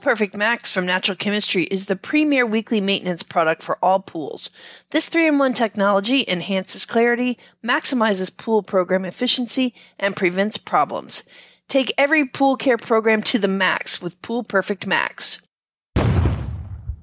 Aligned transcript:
Perfect 0.00 0.34
Max 0.34 0.72
from 0.72 0.86
Natural 0.86 1.14
Chemistry 1.14 1.64
is 1.64 1.86
the 1.86 1.94
premier 1.94 2.46
weekly 2.46 2.80
maintenance 2.80 3.22
product 3.22 3.62
for 3.62 3.78
all 3.82 4.00
pools. 4.00 4.50
This 4.90 5.08
3 5.08 5.28
in 5.28 5.38
1 5.38 5.52
technology 5.52 6.24
enhances 6.26 6.86
clarity, 6.86 7.38
maximizes 7.64 8.34
pool 8.34 8.62
program 8.62 9.04
efficiency, 9.04 9.74
and 9.98 10.16
prevents 10.16 10.56
problems. 10.56 11.22
Take 11.68 11.92
every 11.98 12.26
pool 12.26 12.56
care 12.56 12.78
program 12.78 13.22
to 13.24 13.38
the 13.38 13.46
max 13.46 14.00
with 14.00 14.20
Pool 14.22 14.42
Perfect 14.42 14.86
Max. 14.86 15.42
I'm 15.96 16.44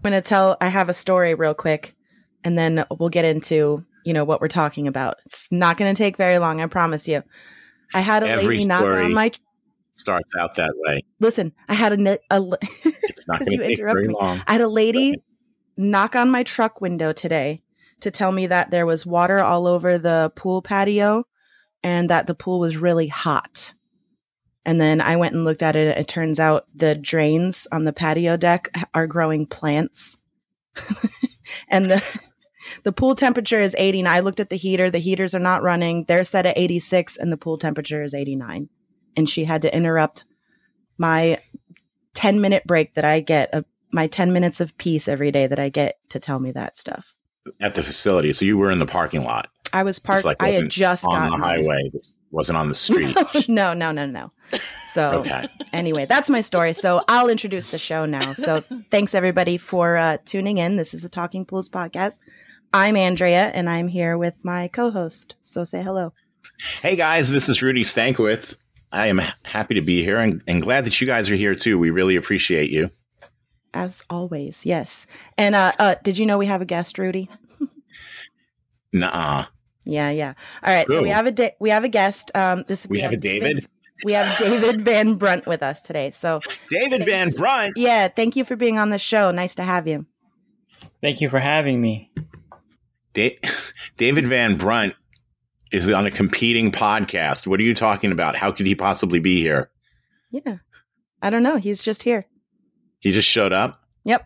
going 0.02 0.14
to 0.14 0.22
tell, 0.22 0.58
I 0.59 0.70
have 0.70 0.90
a 0.90 0.94
story 0.94 1.36
real 1.36 1.53
quick, 1.53 1.95
and 2.44 2.58
then 2.58 2.84
we'll 2.98 3.09
get 3.09 3.25
into, 3.25 3.86
you 4.06 4.14
know, 4.14 4.25
what 4.25 4.42
we're 4.42 4.48
talking 4.48 4.88
about. 4.88 5.18
It's 5.25 5.52
not 5.52 5.78
going 5.78 5.94
to 5.94 5.98
take 5.98 6.18
very 6.18 6.40
long, 6.40 6.62
I 6.62 6.66
promise 6.66 7.08
you. 7.08 7.23
I 7.94 8.02
had 8.02 8.23
a 8.23 8.30
Every 8.30 8.58
lady 8.58 8.68
knock 8.68 8.81
story. 8.81 9.06
on 9.06 9.14
my 9.14 9.31
Starts 9.98 10.34
out 10.40 10.56
that 10.56 10.72
way. 10.76 11.03
listen. 11.20 11.52
I 11.67 11.73
had 11.73 11.92
a, 11.94 11.98
ne- 11.98 12.20
a 12.30 12.42
It's 12.86 13.28
not 13.28 13.40
going 13.40 13.58
to 13.58 13.67
take 13.67 13.78
very 13.80 14.08
me. 14.08 14.14
long. 14.14 14.42
I 14.48 14.53
had 14.53 14.62
a 14.62 14.67
lady 14.70 15.16
knock 15.76 16.16
on 16.16 16.30
my 16.30 16.44
truck 16.44 16.80
window 16.81 17.12
today 17.12 17.62
to 18.02 18.12
tell 18.12 18.31
me 18.31 18.48
that 18.48 18.72
there 18.72 18.86
was 18.86 19.06
water 19.06 19.40
all 19.40 19.68
over 19.68 19.98
the 19.98 20.31
pool 20.36 20.62
patio 20.62 21.25
and 21.84 22.09
that 22.09 22.28
the 22.28 22.36
pool 22.36 22.59
was 22.59 22.78
really 22.78 23.08
hot. 23.08 23.73
And 24.66 24.80
then 24.80 25.02
I 25.02 25.16
went 25.16 25.34
and 25.34 25.44
looked 25.45 25.64
at 25.64 25.75
it. 25.75 25.98
It 25.98 26.08
turns 26.08 26.40
out 26.40 26.66
the 26.75 26.94
drains 26.94 27.68
on 27.72 27.86
the 27.86 27.94
patio 27.94 28.38
deck 28.38 28.70
are 28.94 29.08
growing 29.08 29.45
plants. 29.45 30.18
and 31.70 31.90
the 31.90 32.03
the 32.84 32.92
pool 32.92 33.16
temperature 33.16 33.62
is 33.62 33.75
89. 33.78 34.14
I 34.14 34.20
looked 34.20 34.40
at 34.40 34.50
the 34.50 34.58
heater. 34.58 34.92
The 34.92 35.00
heaters 35.00 35.34
are 35.34 35.40
not 35.40 35.64
running. 35.64 36.03
They're 36.03 36.23
set 36.23 36.45
at 36.45 36.58
86 36.58 37.18
and 37.18 37.31
the 37.31 37.38
pool 37.38 37.58
temperature 37.58 38.03
is 38.03 38.14
89. 38.14 38.70
And 39.18 39.28
she 39.30 39.44
had 39.44 39.64
to 39.64 39.76
interrupt 39.76 40.23
my 40.98 41.40
10 42.14 42.40
minute 42.40 42.64
break 42.66 42.94
that 42.94 43.04
I 43.04 43.20
get, 43.20 43.54
uh, 43.54 43.64
my 43.92 44.08
10 44.08 44.32
minutes 44.32 44.62
of 44.62 44.78
peace 44.78 45.08
every 45.08 45.32
day 45.32 45.48
that 45.48 45.59
I 45.59 45.70
get 45.70 45.98
to 46.09 46.20
tell 46.20 46.40
me 46.40 46.52
that 46.52 46.78
stuff. 46.78 47.14
At 47.59 47.76
the 47.76 47.84
facility. 47.84 48.32
So 48.34 48.46
you 48.46 48.58
were 48.58 48.72
in 48.72 48.80
the 48.80 48.86
parking 48.86 49.24
lot. 49.24 49.50
I 49.74 49.84
was 49.84 50.00
parked, 50.00 50.26
like 50.26 50.42
I 50.42 50.52
had 50.52 50.70
just 50.70 51.06
on 51.06 51.14
gotten 51.14 51.40
the 51.40 51.46
highway. 51.46 51.90
Wasn't 52.32 52.58
on 52.58 52.68
the 52.70 52.76
street. 52.76 53.18
no, 53.48 53.74
no, 53.74 53.92
no, 53.92 54.06
no. 54.06 54.32
So 54.92 55.20
Okay. 55.20 55.48
anyway, 55.72 56.06
that's 56.06 56.30
my 56.30 56.42
story. 56.42 56.74
So 56.74 57.02
I'll 57.08 57.30
introduce 57.30 57.68
the 57.72 57.78
show 57.78 58.06
now. 58.06 58.34
So 58.34 58.62
thanks 58.91 59.16
everybody 59.16 59.58
for 59.58 59.96
uh, 59.96 60.18
tuning 60.25 60.58
in. 60.58 60.75
This 60.75 60.94
is 60.94 61.02
the 61.02 61.09
Talking 61.09 61.46
Pools 61.46 61.70
podcast. 61.70 62.20
I'm 62.74 62.97
Andrea 62.97 63.50
and 63.53 63.70
I'm 63.70 63.88
here 63.88 64.18
with 64.18 64.44
my 64.44 64.68
co-host. 64.68 65.36
So 65.44 65.64
say 65.64 65.81
hello. 65.81 66.14
Hey 66.81 66.96
guys, 66.97 67.30
this 67.30 67.47
is 67.47 67.62
Rudy 67.62 67.84
Stankowitz. 67.84 68.58
I 68.92 69.08
am 69.08 69.22
happy 69.44 69.75
to 69.75 69.81
be 69.81 70.03
here 70.03 70.18
and, 70.18 70.42
and 70.48 70.62
glad 70.62 70.86
that 70.86 71.00
you 71.02 71.08
guys 71.08 71.30
are 71.30 71.36
here 71.36 71.56
too. 71.56 71.78
We 71.78 71.90
really 71.90 72.16
appreciate 72.16 72.70
you. 72.70 72.90
As 73.74 74.02
always, 74.09 74.66
yes. 74.66 75.06
And 75.38 75.53
uh, 75.53 75.74
uh, 75.78 75.96
did 76.03 76.18
you 76.18 76.25
know 76.25 76.38
we 76.38 76.46
have 76.46 76.62
a 76.62 76.66
guest, 76.66 76.97
Rudy? 76.97 77.30
Nuh-uh. 78.94 79.46
Yeah, 79.84 80.09
yeah. 80.09 80.34
All 80.64 80.74
right, 80.74 80.88
so 80.88 81.02
we 81.02 81.09
have 81.09 81.28
a 81.28 81.31
da- 81.31 81.56
we 81.59 81.70
have 81.70 81.84
a 81.86 81.90
guest. 81.90 82.31
Um, 82.36 82.66
this 82.68 82.88
We 82.88 83.00
have 83.00 83.14
a 83.14 83.18
David? 83.18 83.68
We 84.03 84.14
have 84.14 84.38
David 84.38 84.84
Van 84.84 85.16
Brunt 85.16 85.46
with 85.47 85.64
us 85.64 85.81
today. 85.81 86.12
So 86.12 86.42
David 86.70 87.06
Van 87.06 87.30
Brunt. 87.31 87.74
yeah, 87.78 88.08
thank 88.09 88.36
you 88.36 88.44
for 88.44 88.56
being 88.56 88.78
on 88.78 88.90
the 88.90 88.97
show. 88.97 89.31
Nice 89.31 89.56
to 89.56 89.64
have 89.64 89.88
you. 89.88 90.06
Thank 91.02 91.22
you 91.22 91.30
for 91.30 91.40
having 91.40 91.80
me. 91.81 92.12
Da- 93.14 93.40
David 93.97 94.28
Van 94.28 94.58
Brunt 94.58 94.94
is 95.72 95.89
on 95.89 96.05
a 96.05 96.11
competing 96.11 96.72
podcast. 96.72 97.47
What 97.47 97.59
are 97.59 97.63
you 97.63 97.73
talking 97.75 98.11
about? 98.11 98.35
How 98.35 98.51
could 98.51 98.66
he 98.66 98.75
possibly 98.75 99.19
be 99.19 99.41
here? 99.41 99.69
Yeah, 100.31 100.57
I 101.22 101.29
don't 101.29 101.44
know. 101.44 101.57
He's 101.57 101.81
just 101.83 102.03
here. 102.03 102.25
He 103.00 103.11
just 103.11 103.28
showed 103.28 103.53
up. 103.53 103.81
Yep. 104.03 104.25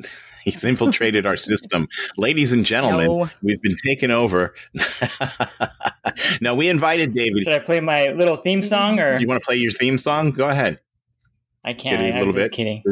He's 0.44 0.64
infiltrated 0.64 1.26
our 1.26 1.36
system. 1.36 1.88
Ladies 2.16 2.52
and 2.52 2.64
gentlemen, 2.64 3.06
No. 3.06 3.30
we've 3.42 3.60
been 3.60 3.76
taken 3.84 4.10
over. 4.10 4.54
now, 6.40 6.54
we 6.54 6.68
invited 6.68 7.12
David. 7.12 7.44
Should 7.44 7.52
I 7.52 7.58
play 7.58 7.80
my 7.80 8.06
little 8.16 8.36
theme 8.36 8.62
song 8.62 8.98
or 9.00 9.18
You 9.18 9.26
want 9.26 9.42
to 9.42 9.46
play 9.46 9.56
your 9.56 9.72
theme 9.72 9.98
song? 9.98 10.30
Go 10.30 10.48
ahead. 10.48 10.78
I 11.64 11.72
can't? 11.74 11.98
Get 11.98 12.00
it 12.00 12.14
a 12.14 12.16
I, 12.16 12.20
I'm 12.20 12.26
little 12.26 12.32
just 12.32 12.50
bit. 12.50 12.52
kidding. 12.52 12.82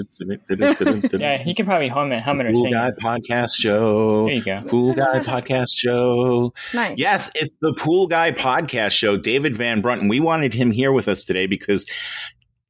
Yeah, 1.20 1.42
you 1.46 1.54
can 1.54 1.66
probably 1.66 1.88
hum 1.88 2.12
it, 2.12 2.22
hum 2.22 2.40
it 2.40 2.46
or 2.46 2.52
Cool 2.52 2.64
sing. 2.64 2.72
Guy. 2.72 2.90
Podcast 2.92 3.54
Show. 3.56 4.26
There 4.26 4.34
you 4.34 4.44
go. 4.44 4.62
Pool 4.66 4.92
Guy 4.94 5.20
Podcast 5.20 5.70
Show. 5.74 6.52
Nice. 6.74 6.98
Yes, 6.98 7.30
it's 7.34 7.52
the 7.60 7.72
Pool 7.74 8.06
Guy 8.08 8.32
Podcast 8.32 8.90
Show. 8.90 9.16
David 9.16 9.54
Van 9.56 9.80
Brunt, 9.80 10.00
and 10.02 10.10
we 10.10 10.20
wanted 10.20 10.52
him 10.52 10.72
here 10.72 10.92
with 10.92 11.06
us 11.08 11.24
today 11.24 11.46
because 11.46 11.86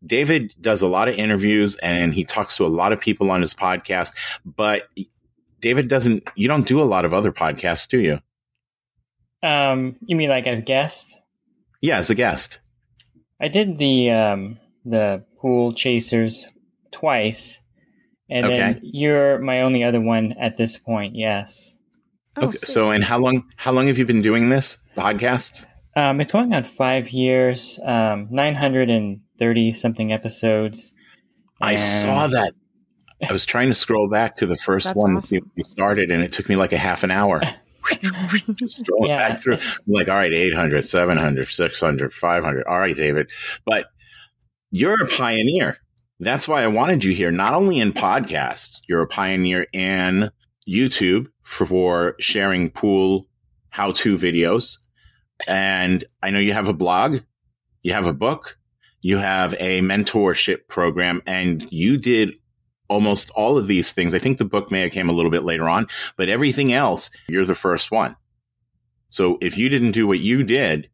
David 0.05 0.55
does 0.61 0.83
a 0.83 0.87
lot 0.87 1.09
of 1.09 1.15
interviews 1.17 1.77
and 1.77 2.13
he 2.15 2.25
talks 2.25 2.57
to 2.59 2.67
a 2.67 2.69
lot 2.69 2.93
of 2.93 3.01
people 3.01 3.31
on 3.31 3.41
his 3.43 3.55
podcast. 3.55 4.15
But 4.45 4.89
David 5.61 5.89
doesn't. 5.89 6.29
You 6.37 6.47
don't 6.47 6.69
do 6.69 6.81
a 6.81 6.85
lot 6.85 7.05
of 7.05 7.15
other 7.15 7.33
podcasts, 7.33 7.89
do 7.89 7.99
you? 8.01 8.21
Um, 9.43 9.97
you 10.03 10.15
mean 10.15 10.29
like 10.29 10.47
as 10.47 10.61
guest? 10.61 11.17
Yeah, 11.81 11.99
as 11.99 12.11
a 12.11 12.15
guest. 12.15 12.61
I 13.41 13.49
did 13.49 13.79
the 13.79 14.11
um 14.11 14.59
the 14.89 15.25
pool 15.41 15.73
chasers 15.75 16.47
twice, 16.93 17.61
and 18.31 18.47
Okay. 18.47 18.57
then 18.57 18.81
you're 18.83 19.39
my 19.39 19.61
only 19.63 19.85
other 19.85 20.01
one 20.01 20.35
at 20.41 20.57
this 20.57 20.77
point. 20.77 21.15
Yes. 21.17 21.77
Oh, 22.37 22.47
okay. 22.49 22.57
sweet. 22.59 22.69
So, 22.69 22.91
and 22.91 23.03
how 23.05 23.19
long? 23.19 23.45
How 23.57 23.73
long 23.73 23.87
have 23.89 23.99
you 23.99 24.07
been 24.07 24.23
doing 24.23 24.49
this 24.49 24.79
podcast? 24.97 25.67
Um, 25.97 26.21
it's 26.21 26.31
going 26.33 26.53
on 26.53 26.65
five 26.65 27.09
years, 27.11 27.81
um, 27.85 28.29
nine 28.31 28.55
hundred 28.55 28.91
and 28.91 29.21
thirty 29.39 29.73
something 29.73 30.13
episodes. 30.13 30.93
I 31.61 31.77
saw 31.77 32.27
that. 32.29 32.53
I 33.27 33.33
was 33.33 33.47
trying 33.47 33.69
to 33.69 33.75
scroll 33.75 34.11
back 34.11 34.37
to 34.37 34.47
the 34.47 34.57
first 34.57 34.85
That's 34.85 34.97
one 34.99 35.17
awesome. 35.17 35.39
that 35.39 35.51
you 35.57 35.65
started, 35.65 36.11
and 36.11 36.23
it 36.23 36.33
took 36.33 36.51
me 36.51 36.57
like 36.57 36.73
a 36.75 36.77
half 36.79 37.03
an 37.03 37.11
hour. 37.11 37.41
Just 38.55 38.85
scrolling 38.85 39.09
Yeah, 39.09 39.29
back 39.29 39.41
through. 39.43 39.55
I'm 39.55 39.61
like, 39.87 40.09
all 40.09 40.17
right, 40.17 40.33
800, 40.33 40.87
700, 40.87 41.47
600, 41.49 42.13
500. 42.13 42.67
All 42.67 42.79
right, 42.79 42.95
David. 42.97 43.31
But 43.65 43.87
you're 44.77 45.03
a 45.03 45.09
pioneer. 45.09 45.79
That's 46.21 46.47
why 46.47 46.63
I 46.63 46.67
wanted 46.67 47.03
you 47.03 47.15
here, 47.15 47.31
not 47.31 47.55
only 47.55 47.81
in 47.81 47.95
podcasts, 47.95 48.83
you're 48.87 49.01
a 49.01 49.07
pioneer 49.07 49.67
in 49.73 50.31
YouTube 50.69 51.29
for 51.43 52.15
sharing 52.21 52.71
pool 52.71 53.27
how 53.71 53.93
to 53.93 54.19
videos. 54.19 54.77
And 55.47 56.05
I 56.23 56.29
know 56.29 56.39
you 56.41 56.53
have 56.53 56.69
a 56.69 56.75
blog, 56.75 57.21
you 57.83 57.95
have 57.95 58.07
a 58.07 58.13
book, 58.13 58.59
you 59.01 59.17
have 59.17 59.55
a 59.59 59.81
mentorship 59.81 60.69
program, 60.69 61.23
and 61.27 61.67
you 61.71 61.97
did 61.97 62.35
almost 62.89 63.31
all 63.31 63.57
of 63.57 63.67
these 63.67 63.95
things. 63.95 64.15
I 64.15 64.19
think 64.19 64.37
the 64.37 64.45
book 64.45 64.71
may 64.71 64.83
have 64.83 64.93
came 64.93 65.09
a 65.09 65.13
little 65.13 65.31
bit 65.31 65.43
later 65.43 65.71
on, 65.71 65.87
but 66.19 66.29
everything 66.29 66.75
else, 66.75 67.09
you're 67.29 67.47
the 67.47 67.55
first 67.55 67.91
one. 67.91 68.15
So 69.09 69.39
if 69.41 69.57
you 69.57 69.71
didn't 69.71 69.93
do 69.93 70.07
what 70.07 70.21
you 70.21 70.43
did, 70.43 70.91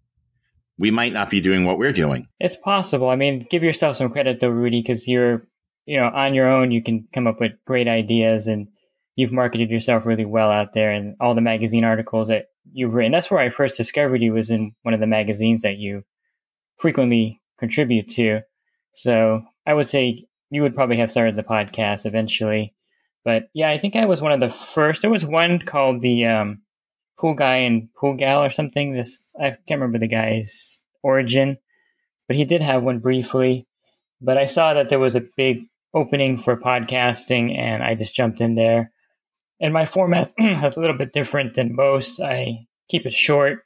we 0.83 0.91
might 0.91 1.13
not 1.13 1.31
be 1.31 1.41
doing 1.41 1.65
what 1.65 1.79
we're 1.79 1.93
doing. 1.93 2.27
It's 2.41 2.57
possible. 2.57 3.09
I 3.09 3.15
mean, 3.15 3.47
give 3.49 3.63
yourself 3.63 3.97
some 3.97 4.11
credit 4.11 4.41
though, 4.41 4.49
Rudy, 4.49 4.83
because 4.83 5.07
you're, 5.07 5.47
you 5.87 5.97
know, 5.97 6.07
on 6.09 6.35
your 6.35 6.49
own, 6.49 6.73
you 6.73 6.83
can 6.83 7.07
come 7.15 7.29
up 7.29 7.39
with 7.39 7.53
great 7.65 7.87
ideas 7.87 8.49
and 8.49 8.67
you've 9.15 9.31
marketed 9.31 9.71
yourself 9.71 10.05
really 10.05 10.25
well 10.25 10.51
out 10.51 10.73
there 10.73 10.91
and 10.91 11.15
all 11.21 11.37
the 11.37 11.41
magazine 11.41 11.85
articles 11.85 12.27
that 12.27 12.47
you've 12.73 12.95
written. 12.95 13.13
That's 13.13 13.31
where 13.31 13.39
I 13.39 13.51
first 13.51 13.77
discovered 13.77 14.23
you 14.23 14.33
was 14.33 14.51
in 14.51 14.73
one 14.83 14.93
of 14.93 14.99
the 14.99 15.07
magazines 15.07 15.63
that 15.63 15.77
you 15.77 16.03
frequently 16.79 17.41
contribute 17.61 18.09
to. 18.15 18.41
So 18.97 19.43
I 19.65 19.75
would 19.75 19.87
say 19.87 20.27
you 20.51 20.63
would 20.63 20.75
probably 20.75 20.97
have 20.97 21.13
started 21.13 21.37
the 21.37 21.45
podcast 21.45 22.07
eventually. 22.07 22.75
But 23.25 23.45
yeah, 23.55 23.71
I 23.71 23.79
think 23.79 23.95
I 23.95 24.07
was 24.07 24.21
one 24.21 24.33
of 24.33 24.41
the 24.41 24.51
first. 24.51 25.03
There 25.03 25.13
was 25.13 25.25
one 25.25 25.61
called 25.61 26.03
the 26.03 26.27
um, 26.27 26.62
Pool 27.23 27.35
Guy 27.35 27.59
and 27.59 27.89
Pool 27.95 28.15
Gal 28.15 28.43
or 28.43 28.51
something. 28.51 28.93
This 28.93 29.23
I 29.41 29.51
can't 29.51 29.81
remember 29.81 29.99
the 29.99 30.09
guy's 30.09 30.83
origin, 31.05 31.57
but 32.27 32.37
he 32.37 32.45
did 32.45 32.61
have 32.63 32.83
one 32.83 32.99
briefly. 32.99 33.69
But 34.21 34.39
I 34.39 34.47
saw 34.47 34.75
that 34.75 34.89
there 34.89 34.99
was 34.99 35.15
a 35.15 35.25
big 35.37 35.67
opening 35.95 36.37
for 36.37 36.57
podcasting, 36.57 37.57
and 37.57 37.83
I 37.83 37.95
just 37.95 38.15
jumped 38.15 38.41
in 38.41 38.57
there. 38.57 38.91
and 39.61 39.73
my 39.73 39.87
format 39.87 40.33
is 40.39 40.77
a 40.77 40.81
little 40.81 40.99
bit 40.99 41.13
different 41.13 41.55
than 41.55 41.77
most. 41.77 42.21
I 42.21 42.67
keep 42.89 43.07
it 43.07 43.13
short, 43.13 43.61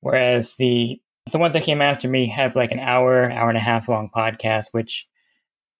whereas 0.00 0.56
the 0.56 1.00
the 1.30 1.38
ones 1.38 1.52
that 1.52 1.62
came 1.62 1.80
after 1.80 2.08
me 2.08 2.28
have 2.30 2.56
like 2.56 2.72
an 2.72 2.80
hour, 2.80 3.30
hour 3.30 3.48
and 3.48 3.58
a 3.58 3.60
half 3.60 3.88
long 3.88 4.10
podcast, 4.12 4.66
which 4.72 5.06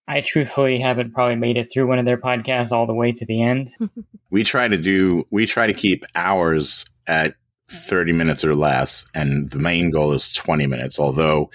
I 0.07 0.21
truthfully 0.21 0.79
haven't 0.79 1.13
probably 1.13 1.35
made 1.35 1.57
it 1.57 1.71
through 1.71 1.87
one 1.87 1.99
of 1.99 2.05
their 2.05 2.17
podcasts 2.17 2.71
all 2.71 2.87
the 2.87 2.93
way 2.93 3.11
to 3.11 3.25
the 3.25 3.41
end. 3.41 3.71
we 4.29 4.43
try 4.43 4.69
to 4.69 4.77
do 4.77 5.27
we 5.29 5.45
try 5.45 5.67
to 5.67 5.73
keep 5.73 6.05
hours 6.15 6.85
at 7.07 7.35
30 7.69 8.11
minutes 8.11 8.43
or 8.43 8.53
less 8.53 9.05
and 9.15 9.49
the 9.51 9.59
main 9.59 9.89
goal 9.89 10.11
is 10.11 10.33
20 10.33 10.67
minutes 10.67 10.99
although 10.99 11.49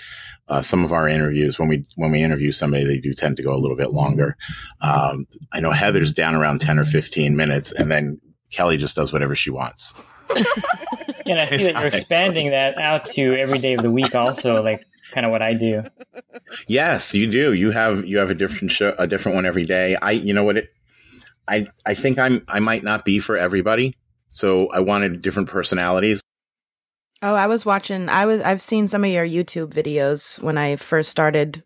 uh, 0.49 0.63
some 0.63 0.85
of 0.85 0.93
our 0.93 1.09
interviews 1.09 1.59
when 1.59 1.69
we 1.69 1.85
when 1.97 2.11
we 2.11 2.23
interview 2.23 2.53
somebody 2.53 2.85
they 2.85 2.99
do 2.99 3.13
tend 3.13 3.37
to 3.37 3.43
go 3.43 3.55
a 3.55 3.59
little 3.59 3.77
bit 3.77 3.93
longer. 3.93 4.37
Um, 4.81 5.27
i 5.53 5.61
know 5.61 5.73
heather's 5.73 6.15
down 6.15 6.35
around 6.35 6.61
10 6.61 6.79
or 6.79 6.85
15 6.85 7.37
minutes 7.37 7.73
and 7.73 7.91
then 7.91 8.21
kelly 8.51 8.77
just 8.77 8.97
does 8.97 9.13
whatever 9.13 9.35
she 9.35 9.51
wants. 9.51 9.95
And 11.29 11.41
i 11.41 11.47
see 11.47 11.65
that 11.65 11.75
you're 11.75 11.87
expanding 11.87 12.51
that 12.51 12.79
out 12.81 13.05
to 13.07 13.31
every 13.37 13.59
day 13.59 13.75
of 13.75 13.83
the 13.83 13.91
week 13.91 14.15
also 14.15 14.63
like 14.63 14.85
kind 15.11 15.27
of 15.27 15.33
what 15.33 15.43
i 15.43 15.55
do. 15.55 15.83
Yes 16.69 17.13
you 17.15 17.29
do. 17.29 17.53
You 17.53 17.73
have 17.73 18.07
you 18.07 18.19
have 18.19 18.31
a 18.31 18.35
different 18.35 18.71
show 18.71 18.95
a 18.97 19.09
different 19.09 19.35
one 19.35 19.45
every 19.45 19.65
day. 19.65 19.97
I 19.97 20.13
you 20.13 20.33
know 20.33 20.45
what 20.45 20.57
it 20.57 20.69
i 21.49 21.67
i 21.85 21.95
think 21.95 22.17
i'm 22.19 22.45
i 22.47 22.61
might 22.61 22.85
not 22.85 23.05
be 23.05 23.19
for 23.19 23.37
everybody 23.37 23.97
so 24.29 24.69
i 24.73 24.81
wanted 24.81 25.23
different 25.23 25.49
personalities 25.49 26.21
Oh, 27.23 27.35
I 27.35 27.47
was 27.47 27.65
watching. 27.65 28.09
I 28.09 28.27
was. 28.27 28.43
I've 28.43 28.61
seen 28.61 28.87
some 28.87 29.03
of 29.05 29.11
your 29.11 29.27
YouTube 29.27 29.73
videos 29.73 30.41
when 30.43 30.59
I 30.59 30.77
first 30.77 31.11
started 31.11 31.63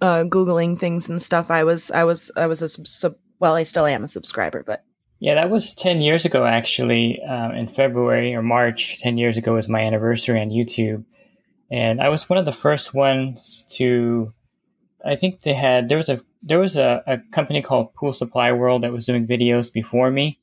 uh, 0.00 0.24
googling 0.24 0.78
things 0.78 1.08
and 1.08 1.20
stuff. 1.20 1.50
I 1.50 1.64
was. 1.64 1.90
I 1.90 2.04
was. 2.04 2.30
I 2.36 2.46
was 2.46 2.62
a 2.62 2.68
sub. 2.68 3.16
Well, 3.40 3.54
I 3.54 3.64
still 3.64 3.86
am 3.86 4.04
a 4.04 4.08
subscriber, 4.08 4.62
but 4.64 4.84
yeah, 5.18 5.34
that 5.34 5.50
was 5.50 5.74
ten 5.74 6.00
years 6.00 6.24
ago. 6.24 6.46
Actually, 6.46 7.20
uh, 7.20 7.50
in 7.50 7.66
February 7.66 8.34
or 8.34 8.42
March, 8.42 9.00
ten 9.00 9.18
years 9.18 9.36
ago 9.36 9.54
was 9.54 9.68
my 9.68 9.80
anniversary 9.80 10.40
on 10.40 10.50
YouTube, 10.50 11.04
and 11.68 12.00
I 12.00 12.08
was 12.08 12.28
one 12.28 12.38
of 12.38 12.44
the 12.44 12.52
first 12.52 12.94
ones 12.94 13.66
to. 13.70 14.32
I 15.04 15.16
think 15.16 15.40
they 15.40 15.52
had 15.52 15.88
there 15.88 15.98
was 15.98 16.10
a 16.10 16.20
there 16.42 16.60
was 16.60 16.76
a, 16.76 17.02
a 17.08 17.18
company 17.32 17.60
called 17.60 17.92
Pool 17.94 18.12
Supply 18.12 18.52
World 18.52 18.84
that 18.84 18.92
was 18.92 19.04
doing 19.04 19.26
videos 19.26 19.72
before 19.72 20.12
me. 20.12 20.38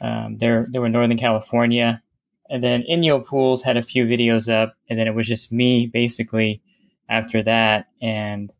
Um, 0.00 0.38
they're 0.38 0.66
they 0.70 0.78
were 0.78 0.88
Northern 0.88 1.18
California 1.18 2.02
and 2.50 2.62
then 2.62 2.84
Inyo 2.88 3.24
Pools 3.24 3.62
had 3.62 3.76
a 3.76 3.82
few 3.82 4.04
videos 4.04 4.52
up, 4.52 4.76
and 4.88 4.98
then 4.98 5.06
it 5.06 5.14
was 5.14 5.26
just 5.26 5.50
me 5.50 5.86
basically 5.86 6.62
after 7.08 7.42
that. 7.42 7.88
And 8.02 8.52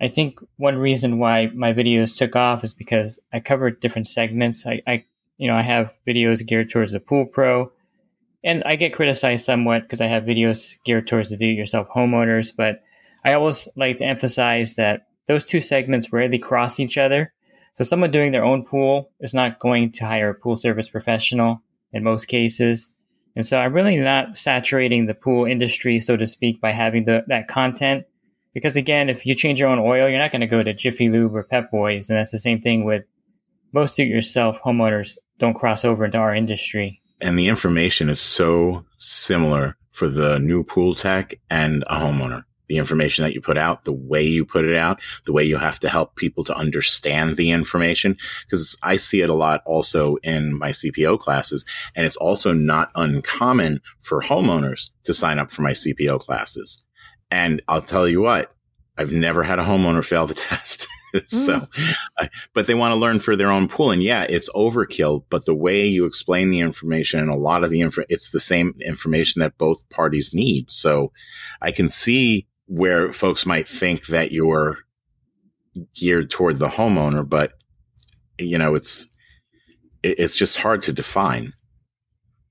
I 0.00 0.08
think 0.08 0.40
one 0.56 0.78
reason 0.78 1.18
why 1.18 1.50
my 1.54 1.72
videos 1.72 2.16
took 2.16 2.34
off 2.34 2.64
is 2.64 2.72
because 2.72 3.20
I 3.32 3.40
covered 3.40 3.80
different 3.80 4.06
segments. 4.06 4.66
I, 4.66 4.82
I 4.86 5.04
you 5.36 5.48
know, 5.48 5.54
I 5.54 5.62
have 5.62 5.94
videos 6.06 6.46
geared 6.46 6.70
towards 6.70 6.92
the 6.92 7.00
pool 7.00 7.26
pro, 7.26 7.70
and 8.42 8.62
I 8.64 8.76
get 8.76 8.94
criticized 8.94 9.44
somewhat 9.44 9.82
because 9.82 10.00
I 10.00 10.06
have 10.06 10.24
videos 10.24 10.78
geared 10.84 11.06
towards 11.06 11.28
the 11.28 11.36
do-it-yourself 11.36 11.88
homeowners. 11.88 12.52
But 12.56 12.82
I 13.24 13.34
always 13.34 13.68
like 13.76 13.98
to 13.98 14.04
emphasize 14.04 14.74
that 14.74 15.08
those 15.26 15.44
two 15.44 15.60
segments 15.60 16.12
rarely 16.12 16.38
cross 16.38 16.80
each 16.80 16.96
other. 16.96 17.32
So 17.80 17.84
someone 17.84 18.10
doing 18.10 18.30
their 18.30 18.44
own 18.44 18.66
pool 18.66 19.10
is 19.20 19.32
not 19.32 19.58
going 19.58 19.92
to 19.92 20.04
hire 20.04 20.28
a 20.28 20.34
pool 20.34 20.54
service 20.54 20.90
professional 20.90 21.62
in 21.94 22.04
most 22.04 22.26
cases. 22.26 22.90
And 23.34 23.46
so 23.46 23.56
I'm 23.56 23.72
really 23.72 23.96
not 23.96 24.36
saturating 24.36 25.06
the 25.06 25.14
pool 25.14 25.46
industry, 25.46 25.98
so 25.98 26.14
to 26.18 26.26
speak, 26.26 26.60
by 26.60 26.72
having 26.72 27.06
the, 27.06 27.24
that 27.28 27.48
content. 27.48 28.04
Because 28.52 28.76
again, 28.76 29.08
if 29.08 29.24
you 29.24 29.34
change 29.34 29.60
your 29.60 29.70
own 29.70 29.78
oil, 29.78 30.10
you're 30.10 30.18
not 30.18 30.30
going 30.30 30.42
to 30.42 30.46
go 30.46 30.62
to 30.62 30.74
Jiffy 30.74 31.08
Lube 31.08 31.34
or 31.34 31.42
Pep 31.42 31.70
Boys. 31.70 32.10
And 32.10 32.18
that's 32.18 32.32
the 32.32 32.38
same 32.38 32.60
thing 32.60 32.84
with 32.84 33.04
most 33.72 33.96
do 33.96 34.02
it 34.02 34.08
yourself 34.08 34.58
homeowners 34.62 35.16
don't 35.38 35.54
cross 35.54 35.82
over 35.82 36.04
into 36.04 36.18
our 36.18 36.34
industry. 36.34 37.00
And 37.18 37.38
the 37.38 37.48
information 37.48 38.10
is 38.10 38.20
so 38.20 38.84
similar 38.98 39.78
for 39.90 40.10
the 40.10 40.38
new 40.38 40.64
pool 40.64 40.94
tech 40.94 41.34
and 41.48 41.82
a 41.86 41.98
homeowner 41.98 42.42
the 42.70 42.78
information 42.78 43.24
that 43.24 43.34
you 43.34 43.40
put 43.40 43.58
out, 43.58 43.82
the 43.82 43.92
way 43.92 44.22
you 44.22 44.44
put 44.44 44.64
it 44.64 44.76
out, 44.76 45.00
the 45.26 45.32
way 45.32 45.42
you 45.42 45.56
have 45.56 45.80
to 45.80 45.88
help 45.88 46.14
people 46.14 46.44
to 46.44 46.54
understand 46.54 47.36
the 47.36 47.50
information. 47.50 48.16
Cause 48.48 48.76
I 48.80 48.96
see 48.96 49.22
it 49.22 49.28
a 49.28 49.34
lot 49.34 49.60
also 49.66 50.16
in 50.22 50.56
my 50.56 50.70
CPO 50.70 51.18
classes. 51.18 51.64
And 51.96 52.06
it's 52.06 52.16
also 52.16 52.52
not 52.52 52.92
uncommon 52.94 53.80
for 54.02 54.22
homeowners 54.22 54.90
to 55.02 55.12
sign 55.12 55.40
up 55.40 55.50
for 55.50 55.62
my 55.62 55.72
CPO 55.72 56.20
classes. 56.20 56.84
And 57.28 57.60
I'll 57.66 57.82
tell 57.82 58.06
you 58.06 58.20
what, 58.20 58.54
I've 58.96 59.10
never 59.10 59.42
had 59.42 59.58
a 59.58 59.64
homeowner 59.64 60.04
fail 60.04 60.28
the 60.28 60.34
test. 60.50 60.86
so, 61.26 61.66
uh, 62.20 62.26
but 62.54 62.68
they 62.68 62.74
want 62.74 62.92
to 62.92 62.96
learn 62.96 63.18
for 63.18 63.34
their 63.34 63.50
own 63.50 63.66
pool. 63.66 63.90
And 63.90 64.00
yeah, 64.00 64.26
it's 64.28 64.48
overkill, 64.50 65.24
but 65.28 65.44
the 65.44 65.54
way 65.54 65.86
you 65.86 66.04
explain 66.04 66.50
the 66.50 66.60
information 66.60 67.18
and 67.18 67.30
a 67.30 67.34
lot 67.34 67.64
of 67.64 67.70
the 67.70 67.80
info, 67.80 68.04
it's 68.08 68.30
the 68.30 68.38
same 68.38 68.74
information 68.80 69.40
that 69.40 69.58
both 69.58 69.88
parties 69.90 70.32
need. 70.32 70.70
So 70.70 71.10
I 71.60 71.72
can 71.72 71.88
see 71.88 72.46
where 72.70 73.12
folks 73.12 73.44
might 73.44 73.66
think 73.66 74.06
that 74.06 74.30
you're 74.30 74.78
geared 75.96 76.30
toward 76.30 76.60
the 76.60 76.68
homeowner, 76.68 77.28
but 77.28 77.54
you 78.38 78.56
know, 78.56 78.76
it's 78.76 79.08
it's 80.04 80.36
just 80.36 80.58
hard 80.58 80.82
to 80.84 80.92
define. 80.92 81.52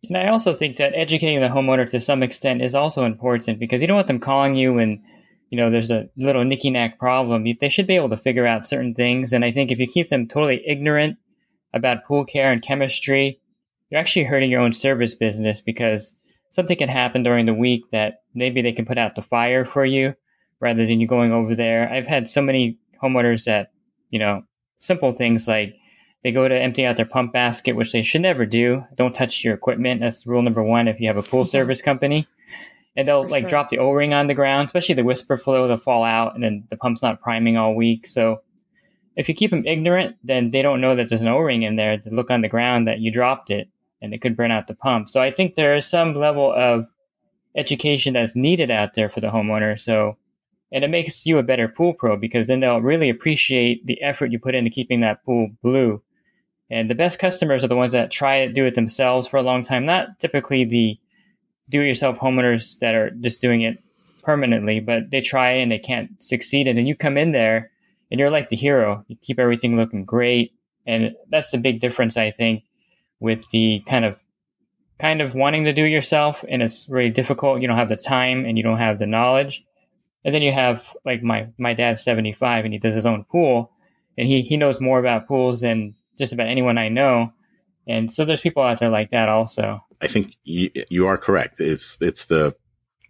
And 0.03 0.17
I 0.17 0.27
also 0.27 0.53
think 0.53 0.75
that 0.75 0.93
educating 0.93 1.39
the 1.39 1.47
homeowner 1.47 1.89
to 1.89 2.01
some 2.01 2.21
extent 2.21 2.61
is 2.61 2.75
also 2.75 3.05
important 3.05 3.59
because 3.59 3.81
you 3.81 3.87
don't 3.87 3.95
want 3.95 4.07
them 4.07 4.19
calling 4.19 4.55
you 4.55 4.77
and 4.77 5.01
you 5.49 5.57
know 5.57 5.71
there's 5.71 5.89
a 5.89 6.09
little 6.17 6.43
nicky 6.43 6.69
knack 6.69 6.99
problem. 6.99 7.45
They 7.59 7.69
should 7.69 7.87
be 7.87 7.95
able 7.95 8.09
to 8.09 8.17
figure 8.17 8.45
out 8.45 8.67
certain 8.67 8.93
things, 8.93 9.31
and 9.31 9.45
I 9.45 9.53
think 9.53 9.71
if 9.71 9.79
you 9.79 9.87
keep 9.87 10.09
them 10.09 10.27
totally 10.27 10.61
ignorant 10.67 11.17
about 11.73 12.03
pool 12.05 12.25
care 12.25 12.51
and 12.51 12.61
chemistry, 12.61 13.39
you're 13.89 14.01
actually 14.01 14.25
hurting 14.25 14.51
your 14.51 14.61
own 14.61 14.73
service 14.73 15.15
business 15.15 15.61
because 15.61 16.13
something 16.51 16.77
can 16.77 16.89
happen 16.89 17.23
during 17.23 17.45
the 17.45 17.53
week 17.53 17.83
that 17.93 18.21
maybe 18.39 18.61
they 18.61 18.71
can 18.71 18.85
put 18.85 18.97
out 18.97 19.15
the 19.15 19.21
fire 19.21 19.65
for 19.65 19.85
you 19.85 20.15
rather 20.59 20.85
than 20.85 20.99
you 20.99 21.07
going 21.07 21.31
over 21.31 21.53
there. 21.53 21.91
I've 21.91 22.07
had 22.07 22.27
so 22.27 22.41
many 22.41 22.79
homeowners 23.01 23.43
that, 23.43 23.71
you 24.09 24.17
know, 24.17 24.43
simple 24.79 25.11
things 25.11 25.47
like 25.47 25.75
they 26.23 26.31
go 26.31 26.47
to 26.47 26.55
empty 26.55 26.85
out 26.85 26.95
their 26.97 27.05
pump 27.05 27.33
basket, 27.33 27.75
which 27.75 27.91
they 27.91 28.01
should 28.01 28.21
never 28.21 28.45
do. 28.45 28.83
Don't 28.95 29.13
touch 29.13 29.43
your 29.43 29.53
equipment. 29.53 30.01
That's 30.01 30.25
rule 30.25 30.41
number 30.41 30.63
one 30.63 30.87
if 30.87 30.99
you 30.99 31.07
have 31.07 31.17
a 31.17 31.23
pool 31.23 31.43
mm-hmm. 31.43 31.49
service 31.49 31.81
company. 31.81 32.27
And 32.95 33.07
they'll 33.07 33.23
For 33.23 33.29
like 33.29 33.43
sure. 33.43 33.49
drop 33.49 33.69
the 33.69 33.77
O 33.77 33.91
ring 33.91 34.13
on 34.13 34.27
the 34.27 34.33
ground, 34.33 34.67
especially 34.67 34.95
the 34.95 35.03
whisper 35.03 35.37
flow, 35.37 35.67
they'll 35.67 35.77
fall 35.77 36.03
out 36.03 36.33
and 36.33 36.43
then 36.43 36.65
the 36.69 36.75
pump's 36.75 37.01
not 37.01 37.21
priming 37.21 37.55
all 37.55 37.75
week. 37.75 38.07
So 38.07 38.41
if 39.15 39.29
you 39.29 39.35
keep 39.35 39.51
them 39.51 39.65
ignorant, 39.65 40.17
then 40.23 40.51
they 40.51 40.61
don't 40.61 40.81
know 40.81 40.95
that 40.95 41.07
there's 41.07 41.21
an 41.21 41.27
O 41.27 41.37
ring 41.39 41.63
in 41.63 41.75
there. 41.75 41.97
They 41.97 42.09
look 42.09 42.31
on 42.31 42.41
the 42.41 42.49
ground 42.49 42.87
that 42.87 42.99
you 42.99 43.11
dropped 43.11 43.49
it 43.49 43.69
and 44.01 44.13
it 44.13 44.21
could 44.21 44.35
burn 44.35 44.51
out 44.51 44.67
the 44.67 44.75
pump. 44.75 45.09
So 45.09 45.21
I 45.21 45.31
think 45.31 45.55
there 45.55 45.75
is 45.75 45.85
some 45.85 46.15
level 46.15 46.51
of 46.51 46.87
education 47.55 48.13
that's 48.13 48.35
needed 48.35 48.71
out 48.71 48.93
there 48.93 49.09
for 49.09 49.21
the 49.21 49.29
homeowner. 49.29 49.79
So, 49.79 50.17
and 50.71 50.83
it 50.83 50.89
makes 50.89 51.25
you 51.25 51.37
a 51.37 51.43
better 51.43 51.67
pool 51.67 51.93
pro 51.93 52.15
because 52.15 52.47
then 52.47 52.59
they'll 52.59 52.81
really 52.81 53.09
appreciate 53.09 53.85
the 53.85 54.01
effort 54.01 54.31
you 54.31 54.39
put 54.39 54.55
into 54.55 54.69
keeping 54.69 55.01
that 55.01 55.23
pool 55.23 55.49
blue. 55.63 56.01
And 56.69 56.89
the 56.89 56.95
best 56.95 57.17
customers 57.17 57.63
are 57.63 57.67
the 57.67 57.75
ones 57.75 57.93
that 57.93 58.11
try 58.11 58.45
to 58.45 58.53
do 58.53 58.65
it 58.65 58.75
themselves 58.75 59.27
for 59.27 59.37
a 59.37 59.43
long 59.43 59.63
time, 59.63 59.85
not 59.85 60.19
typically 60.19 60.65
the 60.65 60.99
do 61.67 61.81
it 61.81 61.87
yourself 61.87 62.19
homeowners 62.19 62.79
that 62.79 62.95
are 62.95 63.11
just 63.11 63.41
doing 63.41 63.61
it 63.61 63.77
permanently, 64.23 64.79
but 64.79 65.09
they 65.09 65.21
try 65.21 65.51
and 65.51 65.71
they 65.71 65.79
can't 65.79 66.21
succeed. 66.21 66.67
And 66.67 66.77
then 66.77 66.85
you 66.85 66.95
come 66.95 67.17
in 67.17 67.31
there 67.31 67.71
and 68.11 68.19
you're 68.19 68.29
like 68.29 68.49
the 68.49 68.55
hero. 68.55 69.05
You 69.07 69.15
keep 69.21 69.39
everything 69.39 69.77
looking 69.77 70.05
great. 70.05 70.53
And 70.85 71.15
that's 71.29 71.51
the 71.51 71.57
big 71.57 71.79
difference, 71.79 72.17
I 72.17 72.31
think, 72.31 72.63
with 73.19 73.47
the 73.51 73.83
kind 73.87 74.05
of 74.05 74.17
kind 74.99 75.21
of 75.21 75.33
wanting 75.33 75.63
to 75.65 75.73
do 75.73 75.85
it 75.85 75.89
yourself 75.89 76.43
and 76.47 76.61
it's 76.61 76.87
really 76.89 77.09
difficult. 77.09 77.61
You 77.61 77.67
don't 77.67 77.77
have 77.77 77.89
the 77.89 77.95
time 77.95 78.45
and 78.45 78.57
you 78.57 78.63
don't 78.63 78.77
have 78.77 78.99
the 78.99 79.07
knowledge. 79.07 79.65
And 80.25 80.35
then 80.35 80.41
you 80.41 80.51
have 80.51 80.83
like 81.05 81.23
my 81.23 81.47
my 81.57 81.73
dad's 81.73 82.03
75 82.03 82.65
and 82.65 82.73
he 82.73 82.79
does 82.79 82.93
his 82.93 83.05
own 83.05 83.23
pool 83.23 83.71
and 84.17 84.27
he 84.27 84.41
he 84.41 84.57
knows 84.57 84.81
more 84.81 84.99
about 84.99 85.27
pools 85.27 85.61
than 85.61 85.95
just 86.17 86.33
about 86.33 86.47
anyone 86.47 86.77
I 86.77 86.89
know. 86.89 87.31
And 87.87 88.11
so 88.11 88.25
there's 88.25 88.41
people 88.41 88.61
out 88.61 88.79
there 88.79 88.89
like 88.89 89.11
that 89.11 89.29
also. 89.29 89.83
I 90.01 90.07
think 90.07 90.35
you, 90.43 90.69
you 90.89 91.07
are 91.07 91.17
correct. 91.17 91.59
It's 91.59 91.97
it's 92.01 92.25
the 92.25 92.55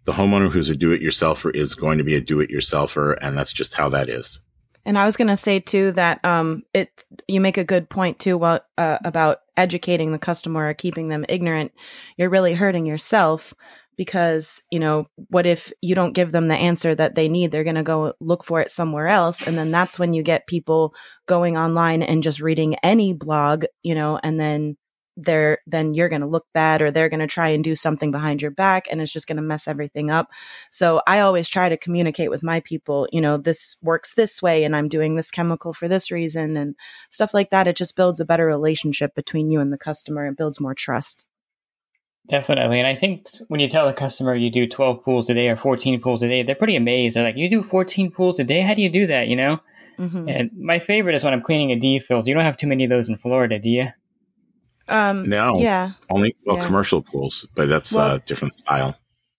the 0.06 0.12
homeowner 0.12 0.48
who's 0.48 0.70
a 0.70 0.76
do-it-yourselfer 0.76 1.54
is 1.54 1.74
going 1.74 1.98
to 1.98 2.04
be 2.04 2.14
a 2.14 2.20
do-it-yourselfer, 2.20 3.18
and 3.20 3.36
that's 3.36 3.52
just 3.52 3.74
how 3.74 3.90
that 3.90 4.08
is. 4.08 4.40
And 4.84 4.98
I 4.98 5.06
was 5.06 5.16
going 5.16 5.28
to 5.28 5.36
say 5.36 5.58
too 5.58 5.92
that 5.92 6.24
um, 6.24 6.62
it 6.72 7.04
you 7.28 7.40
make 7.40 7.58
a 7.58 7.64
good 7.64 7.88
point 7.88 8.18
too 8.18 8.38
well, 8.38 8.60
uh, 8.78 8.98
about 9.04 9.38
educating 9.56 10.12
the 10.12 10.18
customer 10.18 10.68
or 10.68 10.74
keeping 10.74 11.08
them 11.08 11.24
ignorant. 11.28 11.72
You're 12.16 12.30
really 12.30 12.54
hurting 12.54 12.86
yourself 12.86 13.52
because 13.96 14.62
you 14.70 14.78
know 14.78 15.04
what 15.28 15.44
if 15.44 15.72
you 15.82 15.94
don't 15.94 16.14
give 16.14 16.32
them 16.32 16.48
the 16.48 16.54
answer 16.54 16.94
that 16.94 17.14
they 17.14 17.28
need? 17.28 17.50
They're 17.50 17.64
going 17.64 17.76
to 17.76 17.82
go 17.82 18.14
look 18.20 18.44
for 18.44 18.60
it 18.60 18.70
somewhere 18.70 19.08
else, 19.08 19.46
and 19.46 19.58
then 19.58 19.70
that's 19.70 19.98
when 19.98 20.14
you 20.14 20.22
get 20.22 20.46
people 20.46 20.94
going 21.26 21.58
online 21.58 22.02
and 22.02 22.22
just 22.22 22.40
reading 22.40 22.76
any 22.76 23.12
blog, 23.12 23.66
you 23.82 23.94
know, 23.94 24.18
and 24.22 24.40
then 24.40 24.76
they're 25.24 25.58
then 25.66 25.94
you're 25.94 26.08
going 26.08 26.20
to 26.20 26.26
look 26.26 26.46
bad 26.52 26.82
or 26.82 26.90
they're 26.90 27.08
going 27.08 27.20
to 27.20 27.26
try 27.26 27.48
and 27.48 27.62
do 27.62 27.74
something 27.74 28.10
behind 28.10 28.42
your 28.42 28.50
back 28.50 28.86
and 28.90 29.00
it's 29.00 29.12
just 29.12 29.26
going 29.26 29.36
to 29.36 29.42
mess 29.42 29.68
everything 29.68 30.10
up. 30.10 30.28
So 30.70 31.02
I 31.06 31.20
always 31.20 31.48
try 31.48 31.68
to 31.68 31.76
communicate 31.76 32.30
with 32.30 32.42
my 32.42 32.60
people, 32.60 33.08
you 33.12 33.20
know, 33.20 33.36
this 33.36 33.76
works 33.82 34.14
this 34.14 34.42
way 34.42 34.64
and 34.64 34.74
I'm 34.74 34.88
doing 34.88 35.16
this 35.16 35.30
chemical 35.30 35.72
for 35.72 35.88
this 35.88 36.10
reason 36.10 36.56
and 36.56 36.74
stuff 37.10 37.34
like 37.34 37.50
that. 37.50 37.68
It 37.68 37.76
just 37.76 37.96
builds 37.96 38.20
a 38.20 38.24
better 38.24 38.46
relationship 38.46 39.14
between 39.14 39.50
you 39.50 39.60
and 39.60 39.72
the 39.72 39.78
customer 39.78 40.24
and 40.24 40.36
builds 40.36 40.60
more 40.60 40.74
trust. 40.74 41.26
Definitely. 42.28 42.78
And 42.78 42.86
I 42.86 42.94
think 42.94 43.26
when 43.48 43.60
you 43.60 43.68
tell 43.68 43.88
a 43.88 43.92
customer 43.92 44.34
you 44.34 44.50
do 44.50 44.68
12 44.68 45.02
pools 45.02 45.28
a 45.28 45.34
day 45.34 45.48
or 45.48 45.56
14 45.56 46.00
pools 46.00 46.22
a 46.22 46.28
day, 46.28 46.42
they're 46.42 46.54
pretty 46.54 46.76
amazed. 46.76 47.16
They're 47.16 47.24
like, 47.24 47.36
you 47.36 47.50
do 47.50 47.62
14 47.62 48.12
pools 48.12 48.38
a 48.38 48.44
day? 48.44 48.60
How 48.60 48.74
do 48.74 48.82
you 48.82 48.90
do 48.90 49.06
that? 49.08 49.26
You 49.26 49.36
know? 49.36 49.60
Mm-hmm. 49.98 50.28
And 50.28 50.50
my 50.56 50.78
favorite 50.78 51.14
is 51.14 51.24
when 51.24 51.32
I'm 51.32 51.42
cleaning 51.42 51.72
a 51.72 51.76
D 51.76 51.98
filter. 51.98 52.28
You 52.28 52.34
don't 52.34 52.44
have 52.44 52.56
too 52.56 52.66
many 52.66 52.84
of 52.84 52.90
those 52.90 53.08
in 53.08 53.16
Florida, 53.18 53.58
do 53.58 53.68
you? 53.68 53.88
Um, 54.90 55.28
no. 55.28 55.58
Yeah. 55.58 55.92
Only, 56.10 56.34
well, 56.46 56.56
Yeah. 56.56 56.66
commercial 56.66 57.02
pools, 57.02 57.46
but 57.54 57.68
that's 57.68 57.92
Well- 57.92 58.16
a 58.16 58.18
different 58.20 58.54
style. 58.54 58.96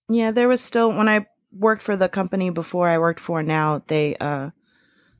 Yeah, 0.10 0.31
there 0.31 0.48
was 0.48 0.62
still 0.62 0.91
when 0.91 1.08
I 1.08 1.25
worked 1.53 1.81
for 1.84 1.96
the 1.96 2.10
company 2.10 2.50
before 2.50 2.88
I 2.89 2.98
worked 2.98 3.20
for 3.20 3.41
now, 3.43 3.81
they 3.88 4.15
uh 4.17 4.50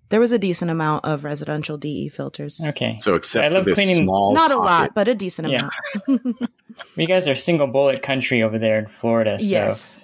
there 0.10 0.20
was 0.20 0.34
a 0.34 0.40
decent 0.40 0.70
amount 0.70 1.06
of 1.06 1.24
residential 1.24 1.78
DE 1.78 2.10
filters. 2.10 2.60
Okay. 2.70 2.98
So 3.00 3.16
except 3.16 3.46
I 3.46 3.50
for 3.50 3.56
love 3.56 3.66
this 3.66 3.76
cleaning- 3.76 4.04
small 4.04 4.34
Not 4.34 4.52
a 4.52 4.56
pocket- 4.56 4.66
lot, 4.66 4.92
but 4.96 5.08
a 5.08 5.16
decent 5.16 5.50
Yeah. 5.50 5.70
amount. 6.08 6.38
You 6.98 7.08
guys 7.08 7.28
are 7.30 7.36
single 7.36 7.68
bullet 7.68 8.02
country 8.04 8.44
over 8.44 8.58
there 8.60 8.80
in 8.80 8.88
Florida. 8.88 9.38
So. 9.40 9.46
yes. 9.46 10.00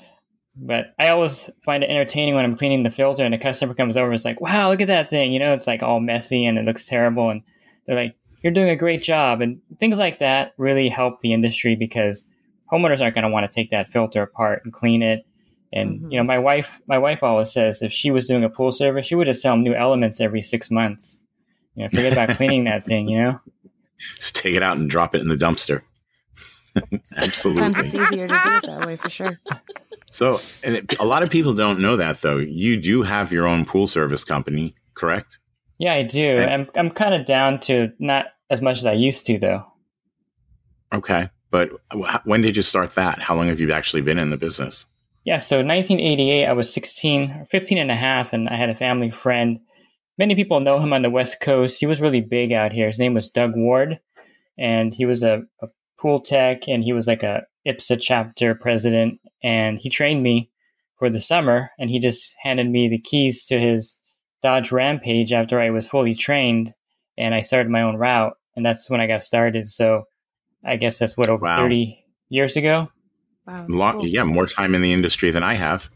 But 0.55 0.88
I 1.00 1.10
always 1.10 1.50
find 1.65 1.84
it 1.84 1.89
entertaining 1.89 2.36
when 2.36 2.43
I'm 2.46 2.55
cleaning 2.57 2.84
the 2.84 2.89
filter 2.91 3.24
and 3.24 3.34
a 3.34 3.38
customer 3.38 3.74
comes 3.74 3.96
over. 3.98 4.12
It's 4.13 4.25
like, 4.25 4.41
wow, 4.41 4.69
look 4.69 4.81
at 4.81 4.88
that 4.88 5.10
thing. 5.10 5.31
You 5.31 5.39
know, 5.39 5.53
it's 5.53 5.67
like 5.67 5.84
all 5.84 6.00
messy 6.00 6.46
and 6.46 6.57
it 6.57 6.65
looks 6.65 6.88
terrible. 6.88 7.29
And 7.29 7.41
they're 7.86 7.96
like, 7.96 8.15
you're 8.41 8.53
doing 8.53 8.70
a 8.70 8.75
great 8.75 9.01
job. 9.01 9.41
And 9.41 9.60
things 9.79 9.98
like 9.98 10.20
that 10.20 10.53
really 10.58 10.89
help 10.89 11.22
the 11.22 11.34
industry 11.34 11.75
because 11.75 12.25
homeowners 12.72 13.01
aren't 13.01 13.15
going 13.15 13.24
to 13.24 13.29
want 13.29 13.50
to 13.50 13.53
take 13.53 13.70
that 13.72 13.89
filter 13.89 14.22
apart 14.22 14.62
and 14.63 14.74
clean 14.74 15.01
it. 15.01 15.25
And 15.74 16.00
Mhm. 16.01 16.12
you 16.12 16.17
know, 16.17 16.24
my 16.24 16.39
wife, 16.39 16.82
my 16.88 16.98
wife 16.98 17.24
always 17.24 17.51
says 17.51 17.82
if 17.82 17.91
she 17.91 18.12
was 18.12 18.27
doing 18.27 18.44
a 18.44 18.50
pool 18.50 18.72
service, 18.72 19.06
she 19.06 19.15
would 19.15 19.27
just 19.27 19.41
sell 19.41 19.58
new 19.58 19.74
elements 19.74 20.22
every 20.22 20.41
six 20.41 20.72
months. 20.72 21.20
You 21.75 21.84
know, 21.84 21.89
forget 21.89 22.13
about 22.13 22.36
cleaning 22.38 22.63
that 22.65 22.86
thing. 22.86 23.08
You 23.10 23.17
know, 23.17 23.39
Just 24.15 24.36
take 24.36 24.56
it 24.56 24.62
out 24.63 24.77
and 24.77 24.89
drop 24.89 25.15
it 25.15 25.22
in 25.22 25.27
the 25.27 25.36
dumpster. 25.36 25.82
Absolutely, 27.17 27.63
Sometimes 27.63 27.94
it's 27.94 27.96
easier 27.96 28.27
to 28.27 28.34
do 28.34 28.50
it 28.56 28.65
that 28.67 28.86
way 28.86 28.96
for 28.96 29.10
sure. 29.10 29.39
So, 30.12 30.39
and 30.63 30.75
it, 30.77 31.00
a 31.00 31.06
lot 31.06 31.24
of 31.24 31.29
people 31.29 31.53
don't 31.53 31.79
know 31.79 31.96
that 31.98 32.22
though. 32.22 32.38
You 32.38 32.77
do 32.77 33.01
have 33.03 33.32
your 33.34 33.48
own 33.48 33.65
pool 33.65 33.88
service 33.88 34.24
company, 34.24 34.75
correct? 34.94 35.39
Yeah, 35.79 35.93
I 35.93 36.03
do. 36.03 36.38
Okay. 36.38 36.53
I'm 36.53 36.67
I'm 36.75 36.89
kind 36.89 37.13
of 37.13 37.25
down 37.25 37.60
to 37.62 37.91
not 38.00 38.27
as 38.50 38.62
much 38.62 38.79
as 38.79 38.86
I 38.86 38.93
used 38.93 39.25
to 39.27 39.38
though. 39.38 39.65
Okay. 40.93 41.29
But 41.50 41.72
when 42.25 42.41
did 42.41 42.57
you 42.57 42.63
start 42.63 42.96
that? 42.96 43.19
How 43.19 43.36
long 43.36 43.48
have 43.48 43.60
you 43.60 43.72
actually 43.72 44.01
been 44.01 44.19
in 44.19 44.29
the 44.29 44.38
business? 44.38 44.86
Yeah, 45.24 45.39
so 45.39 45.57
1988, 45.57 46.46
I 46.46 46.53
was 46.53 46.74
16, 46.74 47.31
or 47.31 47.46
15 47.48 47.77
and 47.77 47.91
a 47.91 47.96
half, 47.96 48.31
and 48.31 48.48
I 48.48 48.55
had 48.55 48.69
a 48.69 48.75
family 48.75 49.12
friend. 49.12 49.60
Many 50.17 50.36
people 50.36 50.62
know 50.62 50.79
him 50.79 50.93
on 50.93 51.01
the 51.01 51.10
West 51.10 51.41
Coast. 51.41 51.79
He 51.79 51.86
was 51.86 52.00
really 52.00 52.22
big 52.22 52.53
out 52.53 52.72
here. 52.72 52.88
His 52.88 53.00
name 53.00 53.13
was 53.13 53.29
Doug 53.29 53.51
Ward, 53.55 54.00
and 54.57 54.93
he 54.93 55.05
was 55.05 55.24
a, 55.24 55.41
a 55.62 55.67
pool 56.00 56.22
tech, 56.22 56.67
and 56.67 56.84
he 56.84 56.93
was 56.93 57.07
like 57.07 57.24
a 57.24 57.43
IPSSA 57.67 58.00
chapter 58.01 58.55
president, 58.55 59.19
and 59.43 59.79
he 59.79 59.89
trained 59.89 60.24
me 60.24 60.50
for 60.98 61.10
the 61.10 61.22
summer, 61.22 61.72
and 61.77 61.89
he 61.89 62.00
just 62.00 62.34
handed 62.41 62.69
me 62.69 62.88
the 62.88 63.00
keys 63.00 63.46
to 63.46 63.60
his 63.60 63.98
Dodge 64.41 64.72
Rampage 64.72 65.32
after 65.34 65.60
I 65.60 65.70
was 65.72 65.88
fully 65.88 66.15
trained, 66.15 66.74
and 67.17 67.34
I 67.34 67.41
started 67.41 67.70
my 67.72 67.82
own 67.82 67.96
route, 67.98 68.38
and 68.56 68.65
that's 68.65 68.89
when 68.89 69.01
I 69.01 69.08
got 69.08 69.24
started. 69.24 69.67
So 69.67 70.03
I 70.63 70.75
guess 70.77 71.00
that's 71.00 71.17
what 71.17 71.29
over 71.29 71.44
Wow. 71.44 71.58
30 71.58 72.03
years 72.29 72.56
ago. 72.58 72.89
Wow. 73.46 73.65
Long, 73.70 73.94
cool. 73.94 74.08
Yeah, 74.08 74.24
more 74.24 74.46
time 74.48 74.75
in 74.75 74.82
the 74.82 74.94
industry 74.94 75.32
than 75.32 75.44
I 75.44 75.56
have. 75.56 75.89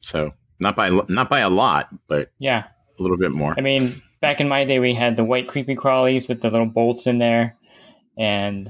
So 0.00 0.32
not 0.60 0.76
by 0.76 0.90
not 1.08 1.28
by 1.30 1.40
a 1.40 1.50
lot, 1.50 1.88
but 2.08 2.30
Yeah. 2.38 2.64
a 2.98 3.02
little 3.02 3.16
bit 3.16 3.32
more. 3.32 3.54
I 3.56 3.60
mean, 3.60 4.02
back 4.20 4.40
in 4.40 4.48
my 4.48 4.64
day, 4.64 4.78
we 4.78 4.94
had 4.94 5.16
the 5.16 5.24
white 5.24 5.48
creepy 5.48 5.74
crawlies 5.76 6.28
with 6.28 6.40
the 6.40 6.50
little 6.50 6.66
bolts 6.66 7.06
in 7.06 7.18
there, 7.18 7.56
and 8.18 8.68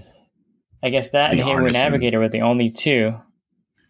I 0.83 0.91
guess 0.91 1.11
that 1.11 1.31
The 1.33 1.39
and 1.41 1.49
Hayward 1.49 1.65
Arneson. 1.71 1.73
Navigator 1.73 2.19
were 2.21 2.29
the 2.29 2.43
only 2.43 2.71
two. 2.71 3.15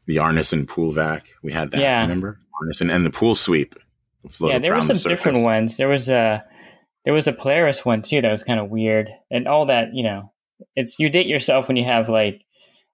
the 0.06 0.16
Arneson 0.18 0.68
pool 0.68 0.92
vac, 0.92 1.26
we 1.42 1.52
had 1.52 1.72
that. 1.72 1.80
Yeah. 1.80 2.02
Remember 2.02 2.38
Arneson 2.62 2.94
and 2.94 3.04
the 3.04 3.10
pool 3.10 3.34
sweep. 3.34 3.74
Floated 4.28 4.52
yeah, 4.54 4.58
there 4.60 4.70
were 4.72 4.78
around 4.78 4.88
the 4.88 4.94
some 4.96 5.10
different 5.10 5.38
ones. 5.44 5.76
There 5.76 5.88
was 5.88 6.08
a 6.08 6.44
there 7.04 7.14
was 7.14 7.26
a 7.26 7.32
Polaris 7.32 7.84
one 7.84 8.02
too 8.02 8.20
that 8.20 8.30
was 8.30 8.42
kind 8.44 8.60
of 8.60 8.68
weird, 8.70 9.08
and 9.30 9.46
all 9.48 9.66
that 9.66 9.94
you 9.94 10.02
know, 10.02 10.32
it's 10.74 10.98
you 10.98 11.08
date 11.08 11.26
yourself 11.26 11.68
when 11.68 11.76
you 11.76 11.84
have 11.84 12.08
like 12.08 12.42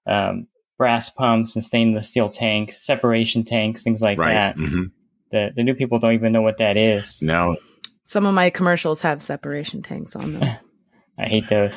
um, 0.07 0.47
brass 0.77 1.09
pumps 1.09 1.55
and 1.55 1.63
stainless 1.63 2.09
steel 2.09 2.29
tanks, 2.29 2.85
separation 2.85 3.43
tanks, 3.43 3.83
things 3.83 4.01
like 4.01 4.17
Right. 4.19 4.33
that. 4.33 4.55
hmm 4.55 4.85
The 5.31 5.51
the 5.55 5.63
new 5.63 5.73
people 5.75 5.99
don't 5.99 6.13
even 6.13 6.31
know 6.33 6.41
what 6.41 6.57
that 6.59 6.77
is. 6.77 7.21
Now, 7.21 7.55
Some 8.05 8.25
of 8.25 8.33
my 8.33 8.49
commercials 8.49 9.01
have 9.01 9.21
separation 9.21 9.81
tanks 9.81 10.15
on 10.15 10.33
them. 10.33 10.57
I 11.17 11.25
hate 11.25 11.47
those. 11.47 11.73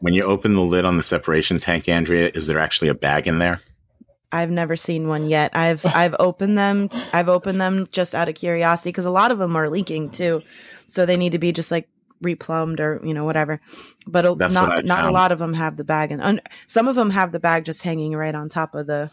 when 0.00 0.12
you 0.14 0.24
open 0.24 0.54
the 0.54 0.60
lid 0.62 0.84
on 0.84 0.96
the 0.98 1.02
separation 1.02 1.58
tank, 1.58 1.88
Andrea, 1.88 2.30
is 2.34 2.46
there 2.46 2.58
actually 2.58 2.88
a 2.88 2.94
bag 2.94 3.26
in 3.26 3.38
there? 3.38 3.60
I've 4.34 4.50
never 4.50 4.74
seen 4.74 5.06
one 5.06 5.28
yet. 5.28 5.54
I've 5.54 5.86
I've 5.86 6.16
opened 6.18 6.58
them. 6.58 6.90
I've 7.12 7.28
opened 7.28 7.60
them 7.60 7.86
just 7.92 8.16
out 8.16 8.28
of 8.28 8.34
curiosity 8.34 8.90
because 8.90 9.04
a 9.04 9.10
lot 9.10 9.30
of 9.30 9.38
them 9.38 9.54
are 9.54 9.70
leaking 9.70 10.10
too, 10.10 10.42
so 10.88 11.06
they 11.06 11.16
need 11.16 11.32
to 11.32 11.38
be 11.38 11.52
just 11.52 11.70
like 11.70 11.88
replumbed 12.20 12.80
or 12.80 13.00
you 13.04 13.14
know 13.14 13.24
whatever. 13.24 13.60
But 14.08 14.22
That's 14.36 14.56
what 14.56 14.68
not 14.68 14.78
I've 14.78 14.84
not 14.86 15.04
a 15.04 15.12
lot 15.12 15.30
of 15.30 15.38
them 15.38 15.54
have 15.54 15.76
the 15.76 15.84
bag, 15.84 16.10
and 16.10 16.20
un, 16.20 16.40
some 16.66 16.88
of 16.88 16.96
them 16.96 17.10
have 17.10 17.30
the 17.30 17.38
bag 17.38 17.64
just 17.64 17.82
hanging 17.82 18.16
right 18.16 18.34
on 18.34 18.48
top 18.48 18.74
of 18.74 18.88
the. 18.88 19.08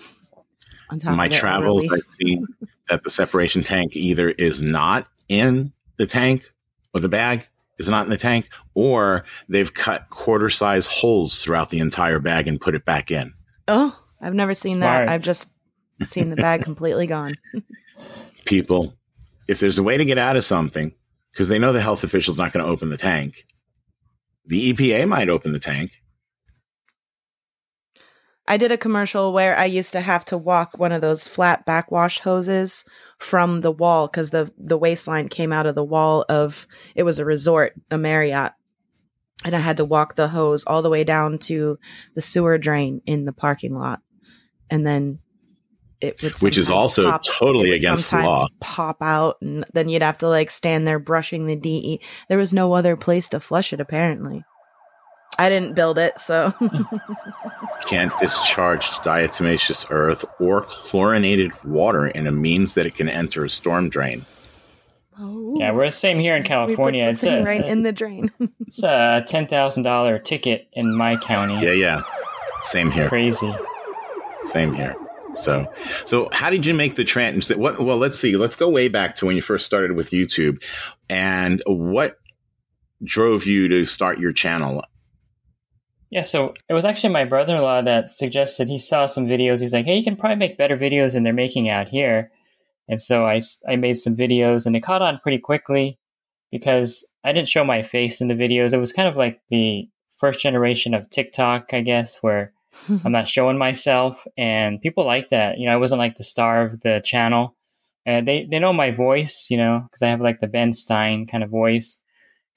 On 0.90 0.98
top 0.98 1.16
my 1.16 1.30
travels. 1.30 1.88
I've 1.88 2.02
seen 2.20 2.48
that 2.90 3.04
the 3.04 3.12
separation 3.12 3.64
tank 3.64 3.96
either 3.96 4.32
is 4.32 4.62
not 4.64 5.08
in 5.30 5.72
the 5.98 6.08
tank 6.08 6.52
or 6.94 7.00
the 7.00 7.08
bag 7.08 7.48
is 7.78 7.88
not 7.88 8.06
in 8.06 8.10
the 8.10 8.18
tank, 8.18 8.48
or 8.74 9.24
they've 9.48 9.74
cut 9.74 10.10
quarter 10.10 10.50
size 10.50 10.88
holes 10.88 11.44
throughout 11.44 11.70
the 11.70 11.80
entire 11.80 12.20
bag 12.20 12.48
and 12.48 12.60
put 12.60 12.76
it 12.76 12.86
back 12.86 13.12
in. 13.12 13.34
Oh, 13.68 14.01
I've 14.22 14.36
never 14.36 14.54
seen 14.54 14.78
Smart. 14.78 15.08
that. 15.08 15.14
I've 15.14 15.24
just 15.24 15.52
seen 16.06 16.30
the 16.30 16.36
bag 16.36 16.64
completely 16.64 17.08
gone. 17.08 17.34
People, 18.46 18.96
if 19.48 19.60
there's 19.60 19.80
a 19.80 19.84
way 19.84 19.98
to 19.98 20.06
get 20.06 20.18
out 20.18 20.38
of 20.38 20.46
something, 20.46 20.94
because 21.32 21.48
they 21.48 21.60
know 21.60 21.74
the 21.74 21.82
health 21.82 22.04
official's 22.04 22.38
not 22.38 22.54
going 22.54 22.66
to 22.66 22.72
open 22.72 22.90
the 22.90 22.98
tank, 22.98 23.46
the 24.46 24.74
EPA 24.74 25.08
might 25.08 25.30
open 25.30 25.54
the 25.54 25.60
tank. 25.60 26.02
I 28.48 28.58
did 28.58 28.72
a 28.72 28.78
commercial 28.78 29.32
where 29.32 29.58
I 29.58 29.66
used 29.66 29.94
to 29.94 30.02
have 30.02 30.26
to 30.26 30.38
walk 30.38 30.78
one 30.78 30.92
of 30.92 31.02
those 31.02 31.28
flat 31.28 31.66
backwash 31.66 32.20
hoses 32.20 32.84
from 33.18 33.62
the 33.62 33.72
wall 33.72 34.08
because 34.08 34.32
the 34.32 34.52
the 34.58 34.78
waistline 34.78 35.30
came 35.30 35.54
out 35.54 35.68
of 35.68 35.76
the 35.76 35.84
wall 35.84 36.26
of 36.28 36.68
it 36.96 37.04
was 37.04 37.20
a 37.20 37.26
resort, 37.26 37.74
a 37.92 37.98
Marriott, 37.98 38.54
and 39.46 39.56
I 39.56 39.60
had 39.60 39.78
to 39.78 39.86
walk 39.86 40.16
the 40.16 40.28
hose 40.28 40.66
all 40.66 40.82
the 40.82 40.90
way 40.90 41.04
down 41.04 41.38
to 41.40 41.78
the 42.16 42.22
sewer 42.22 42.58
drain 42.58 43.02
in 43.06 43.26
the 43.26 43.32
parking 43.32 43.74
lot, 43.74 44.02
and 44.72 44.86
then 44.88 45.20
it 46.02 46.22
would 46.24 46.42
Which 46.42 46.58
is 46.58 46.72
also 46.72 47.12
pop- 47.12 47.24
totally 47.24 47.72
against 47.72 48.10
the 48.10 48.24
law. 48.24 48.48
Pop 48.60 49.02
out, 49.02 49.38
and 49.42 49.64
then 49.74 49.88
you'd 49.88 50.02
have 50.02 50.18
to 50.20 50.28
like 50.28 50.50
stand 50.50 50.88
there 50.88 50.98
brushing 50.98 51.46
the 51.46 51.56
DE. 51.56 52.02
There 52.28 52.40
was 52.40 52.52
no 52.52 52.74
other 52.74 52.98
place 52.98 53.30
to 53.30 53.40
flush 53.40 53.72
it. 53.72 53.80
Apparently, 53.80 54.44
I 55.38 55.50
didn't 55.50 55.76
build 55.76 56.00
it, 56.00 56.20
so. 56.20 56.54
Can't 57.86 58.18
discharge 58.20 58.90
diatomaceous 58.90 59.88
earth 59.90 60.26
or 60.40 60.62
chlorinated 60.62 61.52
water 61.64 62.08
in 62.08 62.26
a 62.28 62.32
means 62.32 62.76
that 62.76 62.86
it 62.86 62.94
can 62.94 63.10
enter 63.10 63.44
a 63.44 63.50
storm 63.50 63.90
drain. 63.90 64.26
Oh. 65.20 65.56
Yeah, 65.60 65.72
we're 65.72 65.88
the 65.88 65.92
same 65.92 66.20
here 66.20 66.36
in 66.36 66.44
California. 66.44 67.10
It's 67.10 67.24
a, 67.24 67.44
right 67.44 67.64
in 67.64 67.84
the 67.84 67.92
drain. 67.92 68.32
it's 68.62 68.82
a 68.84 69.24
ten 69.28 69.48
thousand 69.48 69.84
dollar 69.84 70.18
ticket 70.20 70.68
in 70.74 70.96
my 70.96 71.18
county. 71.18 71.64
Yeah, 71.64 71.74
yeah. 71.74 72.02
Same 72.64 72.92
here. 72.92 73.10
Crazy. 73.10 73.54
Same 74.46 74.74
here. 74.74 74.96
So, 75.34 75.66
so 76.06 76.30
how 76.34 76.50
did 76.50 76.66
you 76.66 76.74
make 76.74 76.96
the 76.96 77.04
transition? 77.04 77.62
What? 77.62 77.80
Well, 77.80 77.98
let's 77.98 78.20
see. 78.20 78.36
Let's 78.36 78.56
go 78.56 78.70
way 78.70 78.90
back 78.90 79.16
to 79.16 79.26
when 79.26 79.36
you 79.36 79.42
first 79.42 79.66
started 79.66 79.94
with 79.94 80.12
YouTube, 80.12 80.64
and 81.10 81.64
what 81.66 82.18
drove 83.04 83.46
you 83.46 83.68
to 83.70 83.86
start 83.86 84.20
your 84.20 84.34
channel? 84.34 84.84
Yeah, 86.10 86.24
so 86.24 86.54
it 86.68 86.74
was 86.74 86.84
actually 86.84 87.14
my 87.14 87.24
brother 87.24 87.56
in 87.56 87.62
law 87.62 87.82
that 87.82 88.10
suggested 88.10 88.68
he 88.68 88.78
saw 88.78 89.06
some 89.06 89.28
videos. 89.28 89.62
He's 89.62 89.72
like, 89.72 89.86
hey, 89.86 89.96
you 89.96 90.04
can 90.04 90.18
probably 90.18 90.36
make 90.36 90.58
better 90.58 90.78
videos 90.78 91.14
than 91.14 91.24
they're 91.24 91.32
making 91.32 91.70
out 91.70 91.88
here. 91.88 92.32
And 92.90 93.00
so 93.00 93.26
I 93.26 93.42
I 93.68 93.78
made 93.78 93.94
some 93.94 94.18
videos 94.18 94.66
and 94.66 94.76
it 94.76 94.82
caught 94.82 95.02
on 95.02 95.20
pretty 95.24 95.40
quickly 95.40 95.98
because 96.52 97.08
I 97.24 97.32
didn't 97.32 97.48
show 97.48 97.64
my 97.64 97.82
face 97.84 98.20
in 98.20 98.28
the 98.28 98.34
videos. 98.34 98.74
It 98.74 98.80
was 98.80 98.92
kind 98.92 99.08
of 99.08 99.16
like 99.16 99.40
the 99.50 99.88
first 100.20 100.42
generation 100.42 100.94
of 100.94 101.10
TikTok, 101.10 101.68
I 101.72 101.80
guess, 101.80 102.18
where 102.18 102.52
I'm 103.06 103.12
not 103.12 103.28
showing 103.28 103.58
myself. 103.58 104.26
And 104.38 104.82
people 104.82 105.06
like 105.06 105.30
that. 105.30 105.58
You 105.58 105.68
know, 105.68 105.74
I 105.74 105.78
wasn't 105.78 106.00
like 106.00 106.16
the 106.16 106.24
star 106.24 106.66
of 106.66 106.82
the 106.82 107.02
channel. 107.04 107.56
And 108.06 108.28
they, 108.28 108.48
they 108.50 108.60
know 108.60 108.74
my 108.74 108.92
voice, 108.92 109.48
you 109.50 109.58
know, 109.58 109.82
because 109.86 110.02
I 110.02 110.10
have 110.10 110.22
like 110.22 110.40
the 110.40 110.48
Ben 110.48 110.74
Stein 110.74 111.28
kind 111.28 111.44
of 111.44 111.50
voice. 111.52 112.00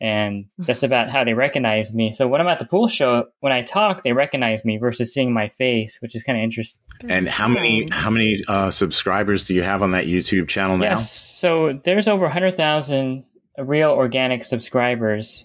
and 0.00 0.46
that's 0.58 0.82
about 0.82 1.10
how 1.10 1.24
they 1.24 1.34
recognize 1.34 1.92
me. 1.92 2.12
So 2.12 2.26
when 2.26 2.40
I'm 2.40 2.48
at 2.48 2.58
the 2.58 2.64
pool 2.64 2.88
show, 2.88 3.26
when 3.40 3.52
I 3.52 3.62
talk, 3.62 4.02
they 4.04 4.12
recognize 4.12 4.64
me 4.64 4.78
versus 4.78 5.12
seeing 5.12 5.32
my 5.32 5.48
face, 5.50 5.98
which 6.00 6.14
is 6.16 6.22
kind 6.22 6.38
of 6.38 6.42
interesting. 6.44 6.80
And 7.08 7.28
how 7.28 7.48
many 7.48 7.88
how 7.90 8.08
many 8.10 8.42
uh, 8.48 8.70
subscribers 8.70 9.46
do 9.46 9.54
you 9.54 9.62
have 9.62 9.82
on 9.82 9.92
that 9.92 10.06
YouTube 10.06 10.48
channel 10.48 10.78
now? 10.78 10.84
Yes, 10.84 11.12
so 11.12 11.78
there's 11.84 12.08
over 12.08 12.28
hundred 12.28 12.56
thousand 12.56 13.24
real 13.58 13.90
organic 13.90 14.44
subscribers, 14.44 15.44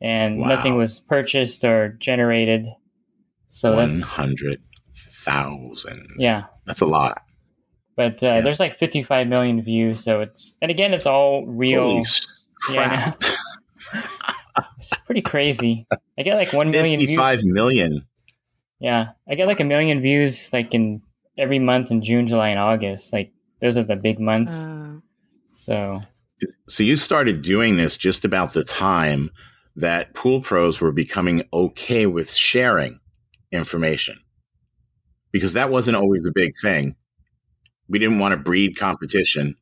and 0.00 0.38
Wow. 0.40 0.48
nothing 0.48 0.76
was 0.76 0.98
purchased 1.00 1.64
or 1.64 1.88
generated. 1.98 2.66
So 3.58 3.74
One 3.74 4.00
hundred 4.00 4.60
thousand. 5.24 6.06
yeah. 6.18 6.44
that's 6.66 6.80
a 6.80 6.86
lot. 6.86 7.22
But 7.96 8.22
uh, 8.22 8.26
Yeah. 8.34 8.40
there's 8.42 8.60
like 8.60 8.78
55 8.78 9.26
million 9.26 9.60
views, 9.62 10.02
so 10.04 10.20
it's 10.20 10.54
and 10.62 10.70
again, 10.70 10.94
it's 10.94 11.06
all 11.06 11.44
real. 11.46 11.82
Holy 11.82 12.00
s- 12.00 12.26
Yeah, 12.70 13.14
It's 14.76 14.90
pretty 15.06 15.22
crazy. 15.22 15.86
I 16.18 16.22
get 16.22 16.36
like 16.36 16.52
one 16.52 16.70
million 16.70 17.00
Fifty-five 17.00 17.40
views. 17.40 17.52
million. 17.52 18.06
Yeah, 18.80 19.08
I 19.28 19.34
get 19.34 19.46
like 19.46 19.60
a 19.60 19.64
million 19.64 20.00
views 20.00 20.52
like 20.52 20.74
in 20.74 21.02
every 21.36 21.58
month 21.58 21.90
in 21.90 22.02
June, 22.02 22.26
July, 22.26 22.48
and 22.50 22.58
August. 22.60 23.12
Like 23.12 23.32
those 23.60 23.76
are 23.76 23.82
the 23.84 23.96
big 23.96 24.20
months. 24.20 24.52
Uh, 24.54 24.98
so 25.54 26.00
So 26.68 26.82
you 26.84 26.96
started 26.96 27.42
doing 27.42 27.76
this 27.76 27.96
just 27.96 28.24
about 28.24 28.52
the 28.52 28.64
time 28.64 29.30
that 29.76 30.14
pool 30.14 30.40
pros 30.40 30.80
were 30.80 30.92
becoming 30.92 31.42
okay 31.52 32.06
with 32.06 32.32
sharing 32.32 33.00
information, 33.52 34.16
because 35.32 35.52
that 35.54 35.70
wasn't 35.70 35.96
always 35.96 36.26
a 36.26 36.32
big 36.32 36.52
thing. 36.62 36.96
We 37.88 37.98
didn't 37.98 38.18
want 38.18 38.32
to 38.32 38.36
breed 38.38 38.76
competition. 38.76 39.56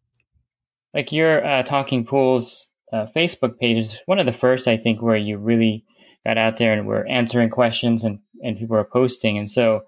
like 0.95 1.13
your 1.13 1.45
uh, 1.47 1.63
Talking 1.63 2.05
Pools 2.05 2.69
uh, 2.93 3.07
Facebook 3.15 3.59
page 3.59 3.79
is 3.79 4.01
one 4.07 4.19
of 4.19 4.27
the 4.27 4.33
first, 4.33 4.67
I 4.69 4.77
think, 4.77 5.03
where 5.03 5.17
you 5.17 5.39
really 5.39 5.85
got 6.25 6.39
out 6.39 6.57
there 6.57 6.73
and 6.73 6.87
were 6.87 7.07
answering 7.07 7.51
questions 7.51 8.03
and, 8.03 8.19
and 8.43 8.59
people 8.59 8.77
were 8.77 8.85
posting. 8.85 9.39
And 9.39 9.51
so 9.51 9.83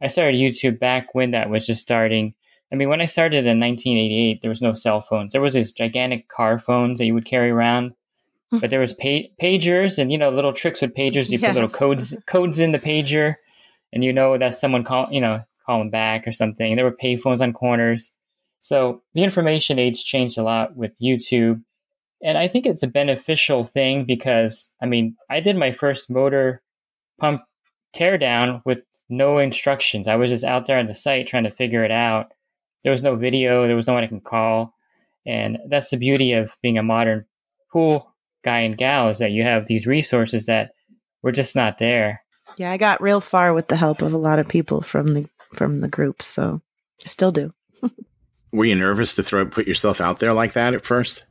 I 0.00 0.06
started 0.06 0.36
YouTube 0.36 0.78
back 0.78 1.14
when 1.14 1.32
that 1.32 1.50
was 1.50 1.66
just 1.66 1.82
starting. 1.82 2.34
I 2.72 2.76
mean, 2.76 2.88
when 2.88 3.00
I 3.00 3.06
started 3.06 3.46
in 3.46 3.60
1988, 3.60 4.40
there 4.40 4.48
was 4.48 4.62
no 4.62 4.72
cell 4.72 5.02
phones. 5.02 5.32
There 5.32 5.42
was 5.42 5.54
these 5.54 5.72
gigantic 5.72 6.28
car 6.28 6.58
phones 6.58 6.98
that 6.98 7.06
you 7.06 7.14
would 7.14 7.26
carry 7.26 7.50
around, 7.50 7.92
but 8.60 8.70
there 8.70 8.80
was 8.80 8.92
pa- 8.92 9.28
pagers 9.40 9.98
and 9.98 10.12
you 10.12 10.18
know 10.18 10.30
little 10.30 10.52
tricks 10.52 10.82
with 10.82 10.94
pagers. 10.94 11.28
You 11.28 11.38
put 11.38 11.54
little 11.54 11.68
codes 11.68 12.14
codes 12.26 12.58
in 12.58 12.72
the 12.72 12.78
pager, 12.78 13.36
and 13.92 14.04
you 14.04 14.12
know 14.12 14.38
that's 14.38 14.60
someone 14.60 14.84
call 14.84 15.08
you 15.10 15.20
know 15.20 15.42
calling 15.66 15.90
back 15.90 16.26
or 16.26 16.32
something. 16.32 16.76
There 16.76 16.84
were 16.84 16.96
payphones 16.96 17.40
on 17.40 17.52
corners. 17.52 18.12
So 18.60 19.02
the 19.14 19.24
information 19.24 19.78
age 19.78 20.04
changed 20.04 20.38
a 20.38 20.42
lot 20.42 20.76
with 20.76 20.92
YouTube. 21.00 21.62
And 22.22 22.38
I 22.38 22.46
think 22.46 22.66
it's 22.66 22.84
a 22.84 22.88
beneficial 22.88 23.64
thing 23.64 24.04
because, 24.04 24.70
I 24.80 24.86
mean, 24.86 25.16
I 25.28 25.40
did 25.40 25.56
my 25.56 25.72
first 25.72 26.08
motor 26.08 26.62
pump 27.18 27.42
teardown 27.94 28.62
with 28.64 28.82
no 29.08 29.38
instructions. 29.38 30.06
I 30.06 30.14
was 30.14 30.30
just 30.30 30.44
out 30.44 30.66
there 30.66 30.78
on 30.78 30.86
the 30.86 30.94
site 30.94 31.26
trying 31.26 31.44
to 31.44 31.50
figure 31.50 31.84
it 31.84 31.90
out. 31.90 32.32
There 32.84 32.92
was 32.92 33.02
no 33.02 33.16
video, 33.16 33.66
there 33.66 33.76
was 33.76 33.88
no 33.88 33.94
one 33.94 34.04
I 34.04 34.08
can 34.08 34.20
call. 34.20 34.74
And 35.26 35.58
that's 35.68 35.90
the 35.90 35.96
beauty 35.96 36.32
of 36.32 36.56
being 36.62 36.78
a 36.78 36.82
modern 36.82 37.26
pool 37.72 38.11
guy 38.42 38.60
and 38.60 38.76
gal 38.76 39.08
is 39.08 39.18
that 39.18 39.30
you 39.30 39.42
have 39.42 39.66
these 39.66 39.86
resources 39.86 40.46
that 40.46 40.72
were 41.22 41.32
just 41.32 41.56
not 41.56 41.78
there. 41.78 42.22
yeah, 42.56 42.70
I 42.70 42.76
got 42.76 43.00
real 43.00 43.20
far 43.20 43.54
with 43.54 43.68
the 43.68 43.76
help 43.76 44.02
of 44.02 44.12
a 44.12 44.18
lot 44.18 44.38
of 44.38 44.48
people 44.48 44.82
from 44.82 45.08
the 45.08 45.28
from 45.54 45.80
the 45.80 45.88
groups, 45.88 46.26
so 46.26 46.60
I 47.04 47.08
still 47.08 47.32
do. 47.32 47.52
Were 48.52 48.64
you 48.64 48.74
nervous 48.74 49.14
to 49.14 49.22
throw 49.22 49.46
put 49.46 49.66
yourself 49.66 50.00
out 50.00 50.18
there 50.18 50.34
like 50.34 50.52
that 50.54 50.74
at 50.74 50.84
first? 50.84 51.24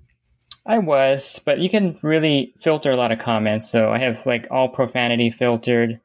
I 0.65 0.77
was, 0.77 1.39
but 1.43 1.59
you 1.59 1.69
can 1.69 1.97
really 2.03 2.53
filter 2.59 2.91
a 2.91 2.95
lot 2.95 3.11
of 3.11 3.19
comments. 3.19 3.69
So 3.71 3.89
I 3.89 3.97
have 3.97 4.25
like 4.25 4.47
all 4.51 4.69
profanity 4.69 5.31
filtered, 5.31 5.99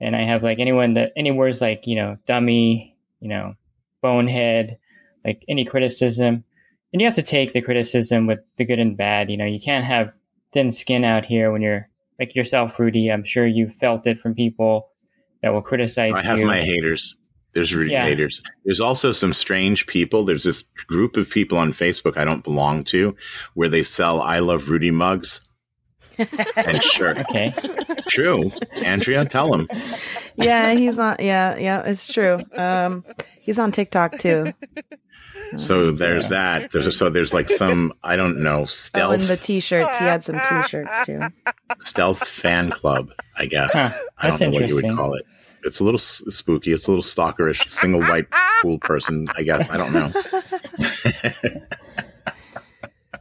and 0.00 0.14
I 0.14 0.22
have 0.22 0.42
like 0.42 0.58
anyone 0.58 0.94
that 0.94 1.12
any 1.16 1.30
words 1.30 1.60
like 1.60 1.86
you 1.86 1.96
know 1.96 2.18
dummy, 2.26 2.96
you 3.20 3.28
know 3.28 3.54
bonehead, 4.02 4.78
like 5.24 5.44
any 5.48 5.64
criticism, 5.64 6.44
and 6.92 7.00
you 7.00 7.06
have 7.06 7.16
to 7.16 7.22
take 7.22 7.52
the 7.52 7.62
criticism 7.62 8.26
with 8.26 8.40
the 8.56 8.64
good 8.64 8.78
and 8.78 8.96
bad. 8.96 9.30
You 9.30 9.36
know, 9.36 9.46
you 9.46 9.60
can't 9.60 9.84
have 9.84 10.12
thin 10.52 10.70
skin 10.70 11.04
out 11.04 11.24
here 11.26 11.50
when 11.52 11.62
you're 11.62 11.88
like 12.18 12.34
yourself, 12.34 12.78
Rudy. 12.78 13.10
I'm 13.10 13.24
sure 13.24 13.46
you 13.46 13.68
felt 13.68 14.06
it 14.06 14.18
from 14.18 14.34
people 14.34 14.90
that 15.42 15.52
will 15.52 15.62
criticize 15.62 16.12
I 16.14 16.22
have 16.22 16.38
you. 16.38 16.46
my 16.46 16.60
haters. 16.60 17.16
There's 17.54 17.74
Rudy 17.74 17.92
Yeah. 17.92 18.04
haters. 18.04 18.42
There's 18.64 18.80
also 18.80 19.12
some 19.12 19.32
strange 19.34 19.86
people. 19.86 20.24
There's 20.24 20.44
this 20.44 20.62
group 20.86 21.16
of 21.16 21.28
people 21.28 21.58
on 21.58 21.72
Facebook 21.72 22.16
I 22.16 22.24
don't 22.24 22.44
belong 22.44 22.84
to 22.84 23.14
where 23.54 23.68
they 23.68 23.82
sell 23.82 24.22
I 24.22 24.38
love 24.38 24.70
Rudy 24.70 24.90
mugs 24.90 25.44
and 26.18 26.82
shirt. 26.82 27.18
okay, 27.18 27.52
True. 28.08 28.52
Andrea, 28.84 29.24
tell 29.24 29.50
them. 29.50 29.66
yeah, 30.36 30.72
he's 30.74 30.98
on. 30.98 31.16
Yeah, 31.18 31.56
yeah, 31.58 31.82
it's 31.82 32.12
true. 32.12 32.38
Um, 32.54 33.04
he's 33.40 33.58
on 33.58 33.72
TikTok 33.72 34.18
too. 34.18 34.52
So 35.56 35.90
there's 35.90 36.28
that. 36.30 36.70
There's 36.72 36.96
so 36.96 37.10
there's 37.10 37.34
like 37.34 37.48
some 37.50 37.92
I 38.02 38.16
don't 38.16 38.42
know 38.42 38.64
stealth. 38.66 39.10
Oh, 39.10 39.12
and 39.12 39.22
stealth 39.22 39.40
the 39.40 39.44
t-shirts. 39.46 39.98
He 39.98 40.04
had 40.04 40.22
some 40.24 40.38
t-shirts 40.48 40.90
too. 41.06 41.20
stealth 41.80 42.26
fan 42.26 42.70
club. 42.70 43.10
I 43.38 43.46
guess 43.46 43.70
Huh, 43.72 43.90
I 44.18 44.30
don't 44.30 44.40
know 44.40 44.50
what 44.50 44.68
you 44.68 44.74
would 44.76 44.94
call 44.96 45.14
it. 45.14 45.26
It's 45.64 45.78
a 45.80 45.84
little 45.84 45.98
s- 46.00 46.22
spooky. 46.28 46.72
It's 46.72 46.86
a 46.88 46.90
little 46.90 47.04
stalkerish. 47.04 47.70
Single 47.70 48.00
white 48.00 48.26
cool 48.60 48.78
person. 48.78 49.28
I 49.36 49.42
guess 49.42 49.70
I 49.70 49.76
don't 49.76 49.92
know. 49.92 50.12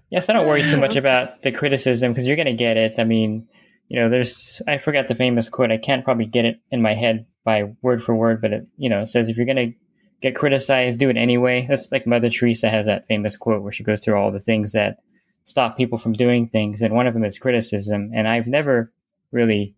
Yes, 0.10 0.28
I 0.30 0.34
don't 0.34 0.46
worry 0.46 0.62
too 0.62 0.76
much 0.78 0.98
about 0.98 1.42
the 1.42 1.54
criticism 1.54 2.12
because 2.12 2.28
you're 2.28 2.36
going 2.36 2.46
to 2.48 2.54
get 2.54 2.76
it. 2.76 3.00
I 3.00 3.06
mean, 3.06 3.48
you 3.88 3.98
know, 3.98 4.10
there's 4.10 4.62
I 4.68 4.78
forgot 4.78 5.08
the 5.08 5.16
famous 5.16 5.48
quote. 5.48 5.72
I 5.72 5.78
can't 5.78 6.04
probably 6.04 6.26
get 6.26 6.44
it 6.44 6.60
in 6.70 6.82
my 6.82 6.94
head 6.94 7.26
by 7.46 7.72
word 7.82 8.04
for 8.04 8.14
word, 8.14 8.42
but 8.42 8.52
it 8.52 8.68
you 8.78 8.90
know 8.90 9.06
says 9.06 9.30
if 9.30 9.38
you're 9.38 9.46
going 9.46 9.56
to 9.72 9.74
get 10.22 10.36
criticized, 10.36 11.00
do 11.00 11.10
it 11.10 11.18
anyway. 11.18 11.66
That's 11.68 11.92
like 11.92 12.08
Mother 12.08 12.30
Teresa 12.30 12.70
has 12.70 12.86
that 12.86 13.08
famous 13.08 13.36
quote 13.36 13.64
where 13.64 13.72
she 13.72 13.84
goes 13.84 14.04
through 14.04 14.16
all 14.16 14.32
the 14.32 14.40
things 14.40 14.72
that 14.74 15.00
stop 15.46 15.78
people 15.78 15.98
from 15.98 16.14
doing 16.14 16.48
things, 16.48 16.82
and 16.82 16.94
one 16.94 17.08
of 17.08 17.14
them 17.14 17.26
is 17.26 17.40
criticism. 17.40 18.12
And 18.14 18.28
I've 18.28 18.48
never 18.48 18.92
really 19.32 19.76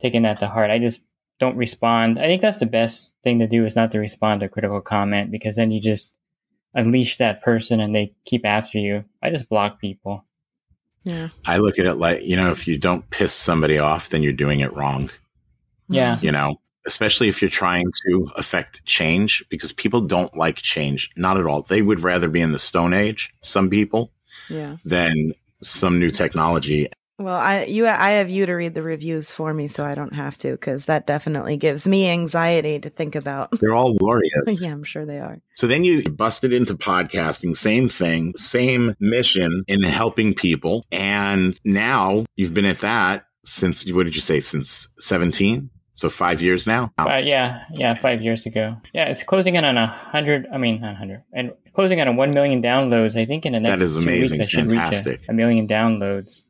taken 0.00 0.22
that 0.22 0.40
to 0.40 0.48
heart. 0.48 0.70
I 0.70 0.78
just 0.78 1.00
don't 1.38 1.56
respond. 1.56 2.18
I 2.18 2.24
think 2.24 2.42
that's 2.42 2.58
the 2.58 2.66
best 2.66 3.10
thing 3.22 3.38
to 3.40 3.46
do 3.46 3.64
is 3.66 3.76
not 3.76 3.92
to 3.92 3.98
respond 3.98 4.40
to 4.40 4.46
a 4.46 4.50
critical 4.50 4.80
comment 4.80 5.30
because 5.30 5.56
then 5.56 5.70
you 5.70 5.80
just 5.80 6.12
unleash 6.74 7.18
that 7.18 7.42
person 7.42 7.80
and 7.80 7.94
they 7.94 8.14
keep 8.24 8.44
after 8.44 8.78
you. 8.78 9.04
I 9.22 9.30
just 9.30 9.48
block 9.48 9.80
people. 9.80 10.24
Yeah, 11.04 11.28
I 11.44 11.58
look 11.58 11.78
at 11.78 11.86
it 11.86 11.94
like 11.94 12.22
you 12.22 12.36
know, 12.36 12.50
if 12.50 12.66
you 12.66 12.78
don't 12.78 13.08
piss 13.10 13.32
somebody 13.32 13.78
off, 13.78 14.08
then 14.08 14.22
you're 14.22 14.32
doing 14.32 14.60
it 14.60 14.74
wrong. 14.74 15.10
Yeah. 15.88 16.18
You 16.20 16.32
know, 16.32 16.60
especially 16.86 17.28
if 17.28 17.40
you're 17.40 17.50
trying 17.50 17.90
to 18.06 18.30
affect 18.36 18.84
change, 18.84 19.44
because 19.48 19.72
people 19.72 20.00
don't 20.00 20.36
like 20.36 20.56
change. 20.56 21.10
Not 21.16 21.38
at 21.38 21.46
all. 21.46 21.62
They 21.62 21.82
would 21.82 22.00
rather 22.00 22.28
be 22.28 22.40
in 22.40 22.52
the 22.52 22.58
Stone 22.58 22.92
Age. 22.92 23.32
Some 23.42 23.70
people 23.70 24.12
yeah. 24.48 24.76
than 24.84 25.32
some 25.62 25.98
new 25.98 26.10
technology. 26.10 26.88
Well, 27.18 27.34
I 27.34 27.64
you 27.64 27.86
I 27.86 28.10
have 28.12 28.28
you 28.28 28.44
to 28.44 28.52
read 28.52 28.74
the 28.74 28.82
reviews 28.82 29.30
for 29.30 29.54
me, 29.54 29.68
so 29.68 29.86
I 29.86 29.94
don't 29.94 30.14
have 30.14 30.36
to 30.38 30.52
because 30.52 30.84
that 30.84 31.06
definitely 31.06 31.56
gives 31.56 31.88
me 31.88 32.10
anxiety 32.10 32.78
to 32.78 32.90
think 32.90 33.14
about. 33.14 33.58
They're 33.58 33.74
all 33.74 33.94
glorious. 33.98 34.60
yeah, 34.60 34.72
I'm 34.72 34.84
sure 34.84 35.06
they 35.06 35.18
are. 35.18 35.40
So 35.54 35.66
then 35.66 35.82
you 35.82 36.02
busted 36.10 36.52
into 36.52 36.74
podcasting, 36.74 37.56
same 37.56 37.88
thing, 37.88 38.34
same 38.36 38.94
mission 39.00 39.64
in 39.66 39.82
helping 39.82 40.34
people. 40.34 40.84
And 40.92 41.58
now 41.64 42.26
you've 42.36 42.52
been 42.52 42.66
at 42.66 42.80
that 42.80 43.24
since, 43.46 43.90
what 43.90 44.04
did 44.04 44.14
you 44.14 44.20
say, 44.20 44.40
since 44.40 44.88
17? 44.98 45.70
So 45.96 46.10
five 46.10 46.42
years 46.42 46.66
now? 46.66 46.92
Uh, 46.98 47.16
yeah, 47.24 47.64
yeah, 47.72 47.94
five 47.94 48.20
years 48.20 48.44
ago. 48.44 48.76
Yeah, 48.92 49.06
it's 49.06 49.22
closing 49.22 49.54
in 49.56 49.64
on 49.64 49.78
a 49.78 49.86
hundred. 49.86 50.46
I 50.52 50.58
mean, 50.58 50.82
not 50.82 50.94
hundred, 50.96 51.22
and 51.32 51.52
closing 51.72 51.98
in 51.98 52.06
on 52.06 52.14
a 52.14 52.16
one 52.18 52.32
million 52.32 52.60
downloads. 52.62 53.18
I 53.18 53.24
think 53.24 53.46
in 53.46 53.54
the 53.54 53.60
That 53.60 53.78
next 53.78 53.82
is 53.82 53.94
two 53.96 54.02
amazing. 54.02 54.38
weeks 54.38 54.54
I 54.54 54.60
should 54.60 54.68
Fantastic. 54.68 55.20
reach 55.20 55.28
a, 55.28 55.30
a 55.32 55.34
million 55.34 55.66
downloads 55.66 56.42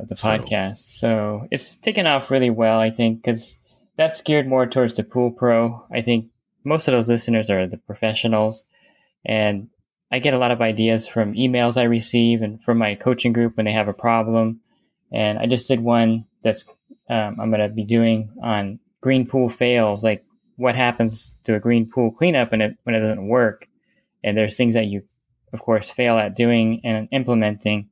of 0.00 0.08
the 0.08 0.16
So- 0.16 0.28
podcast. 0.30 0.78
So 0.90 1.46
it's 1.52 1.76
taken 1.76 2.08
off 2.08 2.32
really 2.32 2.50
well, 2.50 2.80
I 2.80 2.90
think, 2.90 3.22
because 3.22 3.54
that's 3.96 4.20
geared 4.22 4.48
more 4.48 4.66
towards 4.66 4.96
the 4.96 5.04
pool 5.04 5.30
pro. 5.30 5.84
I 5.92 6.00
think 6.00 6.26
most 6.64 6.88
of 6.88 6.92
those 6.92 7.08
listeners 7.08 7.48
are 7.48 7.68
the 7.68 7.76
professionals, 7.76 8.64
and 9.24 9.68
I 10.10 10.18
get 10.18 10.34
a 10.34 10.38
lot 10.38 10.50
of 10.50 10.60
ideas 10.60 11.06
from 11.06 11.34
emails 11.34 11.76
I 11.76 11.84
receive 11.84 12.42
and 12.42 12.60
from 12.60 12.78
my 12.78 12.96
coaching 12.96 13.32
group 13.32 13.56
when 13.56 13.66
they 13.66 13.72
have 13.72 13.86
a 13.86 13.92
problem. 13.94 14.62
And 15.12 15.38
I 15.38 15.46
just 15.46 15.68
did 15.68 15.78
one 15.80 16.24
that's 16.42 16.64
um, 17.10 17.40
I'm 17.40 17.50
going 17.50 17.60
to 17.60 17.68
be 17.68 17.84
doing 17.84 18.30
on 18.42 18.78
green 19.00 19.26
pool 19.26 19.48
fails, 19.48 20.04
like 20.04 20.24
what 20.56 20.76
happens 20.76 21.36
to 21.44 21.54
a 21.54 21.60
green 21.60 21.90
pool 21.90 22.12
cleanup 22.12 22.52
when 22.52 22.60
it 22.60 22.76
when 22.84 22.94
it 22.94 23.00
doesn't 23.00 23.28
work. 23.28 23.68
And 24.22 24.36
there's 24.36 24.56
things 24.56 24.74
that 24.74 24.86
you, 24.86 25.02
of 25.52 25.60
course, 25.60 25.90
fail 25.90 26.18
at 26.18 26.36
doing 26.36 26.80
and 26.84 27.08
implementing. 27.10 27.88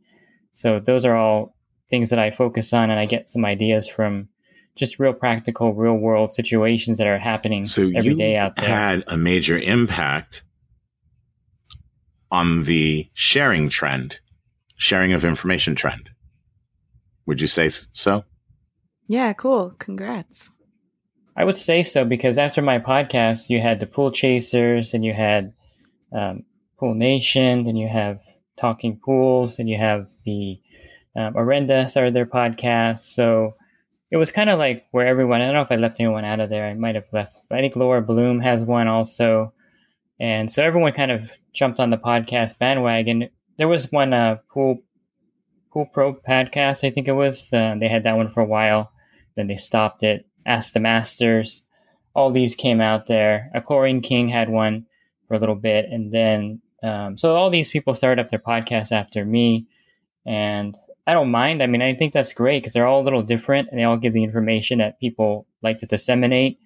So 0.52 0.78
those 0.78 1.04
are 1.04 1.16
all 1.16 1.56
things 1.90 2.10
that 2.10 2.18
I 2.18 2.30
focus 2.30 2.72
on, 2.72 2.90
and 2.90 3.00
I 3.00 3.06
get 3.06 3.30
some 3.30 3.44
ideas 3.44 3.88
from 3.88 4.28
just 4.76 5.00
real 5.00 5.12
practical, 5.12 5.74
real 5.74 5.94
world 5.94 6.32
situations 6.32 6.98
that 6.98 7.06
are 7.08 7.18
happening 7.18 7.64
So 7.64 7.90
every 7.96 8.14
day 8.14 8.36
out 8.36 8.54
there. 8.54 8.68
had 8.68 9.04
a 9.08 9.16
major 9.16 9.58
impact 9.58 10.44
on 12.30 12.64
the 12.64 13.08
sharing 13.14 13.68
trend, 13.68 14.20
sharing 14.76 15.12
of 15.12 15.24
information 15.24 15.74
trend 15.74 16.10
Would 17.26 17.40
you 17.40 17.48
say 17.48 17.70
so? 17.92 18.24
Yeah, 19.08 19.32
cool. 19.32 19.74
Congrats. 19.78 20.52
I 21.34 21.44
would 21.44 21.56
say 21.56 21.82
so 21.82 22.04
because 22.04 22.36
after 22.36 22.60
my 22.60 22.78
podcast, 22.78 23.48
you 23.48 23.60
had 23.60 23.80
the 23.80 23.86
Pool 23.86 24.10
Chasers 24.10 24.92
and 24.92 25.04
you 25.04 25.14
had 25.14 25.54
um, 26.12 26.44
Pool 26.78 26.94
Nation, 26.94 27.64
then 27.64 27.76
you 27.76 27.88
have 27.88 28.20
Talking 28.58 29.00
Pools, 29.02 29.58
and 29.58 29.68
you 29.68 29.78
have 29.78 30.10
the 30.24 30.60
um, 31.16 31.34
Orenda 31.34 31.88
started 31.88 32.12
their 32.12 32.26
podcast. 32.26 32.98
So 33.14 33.54
it 34.10 34.16
was 34.16 34.30
kind 34.30 34.50
of 34.50 34.58
like 34.58 34.86
where 34.90 35.06
everyone, 35.06 35.40
I 35.40 35.46
don't 35.46 35.54
know 35.54 35.62
if 35.62 35.72
I 35.72 35.76
left 35.76 36.00
anyone 36.00 36.24
out 36.24 36.40
of 36.40 36.50
there. 36.50 36.66
I 36.66 36.74
might 36.74 36.94
have 36.96 37.08
left. 37.12 37.40
I 37.50 37.60
think 37.60 37.76
Laura 37.76 38.02
Bloom 38.02 38.40
has 38.40 38.62
one 38.62 38.88
also. 38.88 39.54
And 40.20 40.50
so 40.50 40.62
everyone 40.62 40.92
kind 40.92 41.12
of 41.12 41.30
jumped 41.52 41.80
on 41.80 41.90
the 41.90 41.98
podcast 41.98 42.58
bandwagon. 42.58 43.30
There 43.56 43.68
was 43.68 43.90
one 43.92 44.12
uh, 44.12 44.38
Pool 44.52 44.82
Pool 45.72 45.86
Pro 45.86 46.14
podcast, 46.14 46.84
I 46.84 46.90
think 46.90 47.08
it 47.08 47.12
was. 47.12 47.52
Uh, 47.52 47.76
they 47.78 47.88
had 47.88 48.04
that 48.04 48.16
one 48.16 48.28
for 48.28 48.40
a 48.40 48.46
while. 48.46 48.90
Then 49.38 49.46
they 49.46 49.56
stopped 49.56 50.02
it. 50.02 50.26
Ask 50.44 50.72
the 50.72 50.80
Masters. 50.80 51.62
All 52.12 52.32
these 52.32 52.56
came 52.56 52.80
out 52.80 53.06
there. 53.06 53.52
A 53.54 53.62
Chlorine 53.62 54.00
King 54.00 54.28
had 54.28 54.48
one 54.48 54.86
for 55.28 55.34
a 55.34 55.38
little 55.38 55.54
bit. 55.54 55.86
And 55.88 56.12
then, 56.12 56.60
um, 56.82 57.16
so 57.16 57.36
all 57.36 57.48
these 57.48 57.70
people 57.70 57.94
started 57.94 58.20
up 58.20 58.30
their 58.30 58.40
podcasts 58.40 58.90
after 58.90 59.24
me. 59.24 59.68
And 60.26 60.76
I 61.06 61.12
don't 61.12 61.30
mind. 61.30 61.62
I 61.62 61.68
mean, 61.68 61.82
I 61.82 61.94
think 61.94 62.12
that's 62.12 62.32
great 62.32 62.64
because 62.64 62.72
they're 62.72 62.88
all 62.88 63.00
a 63.00 63.04
little 63.04 63.22
different 63.22 63.68
and 63.70 63.78
they 63.78 63.84
all 63.84 63.96
give 63.96 64.12
the 64.12 64.24
information 64.24 64.78
that 64.78 64.98
people 64.98 65.46
like 65.62 65.78
to 65.78 65.86
disseminate. 65.86 66.58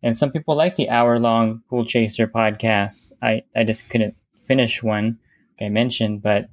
And 0.00 0.16
some 0.16 0.30
people 0.30 0.54
like 0.54 0.76
the 0.76 0.88
hour 0.88 1.18
long 1.18 1.62
Pool 1.68 1.84
Chaser 1.84 2.28
podcast. 2.28 3.12
I, 3.20 3.42
I 3.56 3.64
just 3.64 3.90
couldn't 3.90 4.14
finish 4.46 4.84
one, 4.84 5.18
like 5.58 5.66
I 5.66 5.68
mentioned. 5.68 6.22
But, 6.22 6.48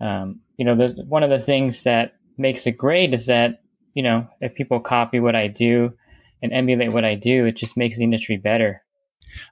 um, 0.00 0.38
you 0.56 0.64
know, 0.64 0.76
the, 0.76 1.02
one 1.08 1.24
of 1.24 1.30
the 1.30 1.40
things 1.40 1.82
that 1.82 2.12
makes 2.38 2.64
it 2.68 2.78
great 2.78 3.12
is 3.12 3.26
that, 3.26 3.60
you 3.96 4.02
know, 4.02 4.28
if 4.42 4.54
people 4.54 4.78
copy 4.78 5.20
what 5.20 5.34
I 5.34 5.48
do 5.48 5.94
and 6.42 6.52
emulate 6.52 6.92
what 6.92 7.06
I 7.06 7.14
do, 7.14 7.46
it 7.46 7.56
just 7.56 7.78
makes 7.78 7.96
the 7.96 8.04
industry 8.04 8.36
better. 8.36 8.82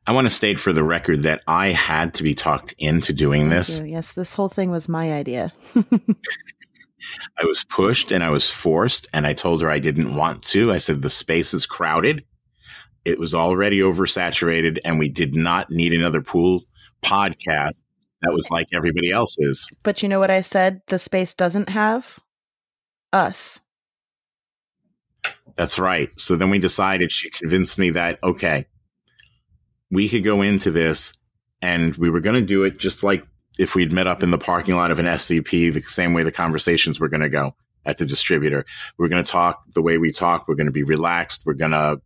I 0.06 0.12
want 0.12 0.26
to 0.26 0.30
state 0.30 0.60
for 0.60 0.74
the 0.74 0.84
record 0.84 1.22
that 1.22 1.40
I 1.46 1.68
had 1.68 2.12
to 2.14 2.22
be 2.22 2.34
talked 2.34 2.74
into 2.76 3.14
doing 3.14 3.48
this. 3.48 3.80
Yes, 3.80 4.12
this 4.12 4.34
whole 4.34 4.50
thing 4.50 4.70
was 4.70 4.86
my 4.86 5.12
idea. 5.14 5.50
I 5.74 7.44
was 7.44 7.64
pushed 7.64 8.12
and 8.12 8.22
I 8.22 8.28
was 8.28 8.50
forced, 8.50 9.08
and 9.14 9.26
I 9.26 9.32
told 9.32 9.62
her 9.62 9.70
I 9.70 9.78
didn't 9.78 10.14
want 10.14 10.42
to. 10.48 10.70
I 10.70 10.78
said, 10.78 11.00
the 11.00 11.08
space 11.08 11.54
is 11.54 11.64
crowded. 11.64 12.22
It 13.06 13.18
was 13.18 13.34
already 13.34 13.80
oversaturated, 13.80 14.78
and 14.84 14.98
we 14.98 15.08
did 15.08 15.34
not 15.34 15.70
need 15.70 15.94
another 15.94 16.20
pool 16.20 16.60
podcast 17.02 17.80
that 18.20 18.34
was 18.34 18.50
like 18.50 18.68
everybody 18.74 19.10
else's. 19.10 19.70
But 19.82 20.02
you 20.02 20.08
know 20.10 20.18
what 20.18 20.30
I 20.30 20.42
said? 20.42 20.82
The 20.88 20.98
space 20.98 21.34
doesn't 21.34 21.70
have 21.70 22.18
us. 23.10 23.62
That's 25.56 25.78
right. 25.78 26.08
So 26.18 26.36
then 26.36 26.50
we 26.50 26.58
decided, 26.58 27.12
she 27.12 27.30
convinced 27.30 27.78
me 27.78 27.90
that, 27.90 28.18
okay, 28.22 28.66
we 29.90 30.08
could 30.08 30.24
go 30.24 30.42
into 30.42 30.70
this 30.70 31.12
and 31.62 31.94
we 31.96 32.10
were 32.10 32.20
going 32.20 32.34
to 32.34 32.46
do 32.46 32.64
it 32.64 32.78
just 32.78 33.02
like 33.02 33.24
if 33.58 33.74
we'd 33.74 33.92
met 33.92 34.06
up 34.06 34.22
in 34.22 34.30
the 34.30 34.38
parking 34.38 34.74
lot 34.74 34.90
of 34.90 34.98
an 34.98 35.06
SCP, 35.06 35.72
the 35.72 35.80
same 35.80 36.12
way 36.12 36.22
the 36.24 36.32
conversations 36.32 36.98
were 36.98 37.08
going 37.08 37.20
to 37.22 37.28
go 37.28 37.52
at 37.86 37.98
the 37.98 38.06
distributor. 38.06 38.64
We're 38.98 39.08
going 39.08 39.22
to 39.22 39.30
talk 39.30 39.62
the 39.74 39.82
way 39.82 39.98
we 39.98 40.10
talk. 40.10 40.48
We're 40.48 40.56
going 40.56 40.66
to 40.66 40.72
be 40.72 40.82
relaxed. 40.82 41.42
We're 41.44 41.54
going 41.54 41.72
to 41.72 42.00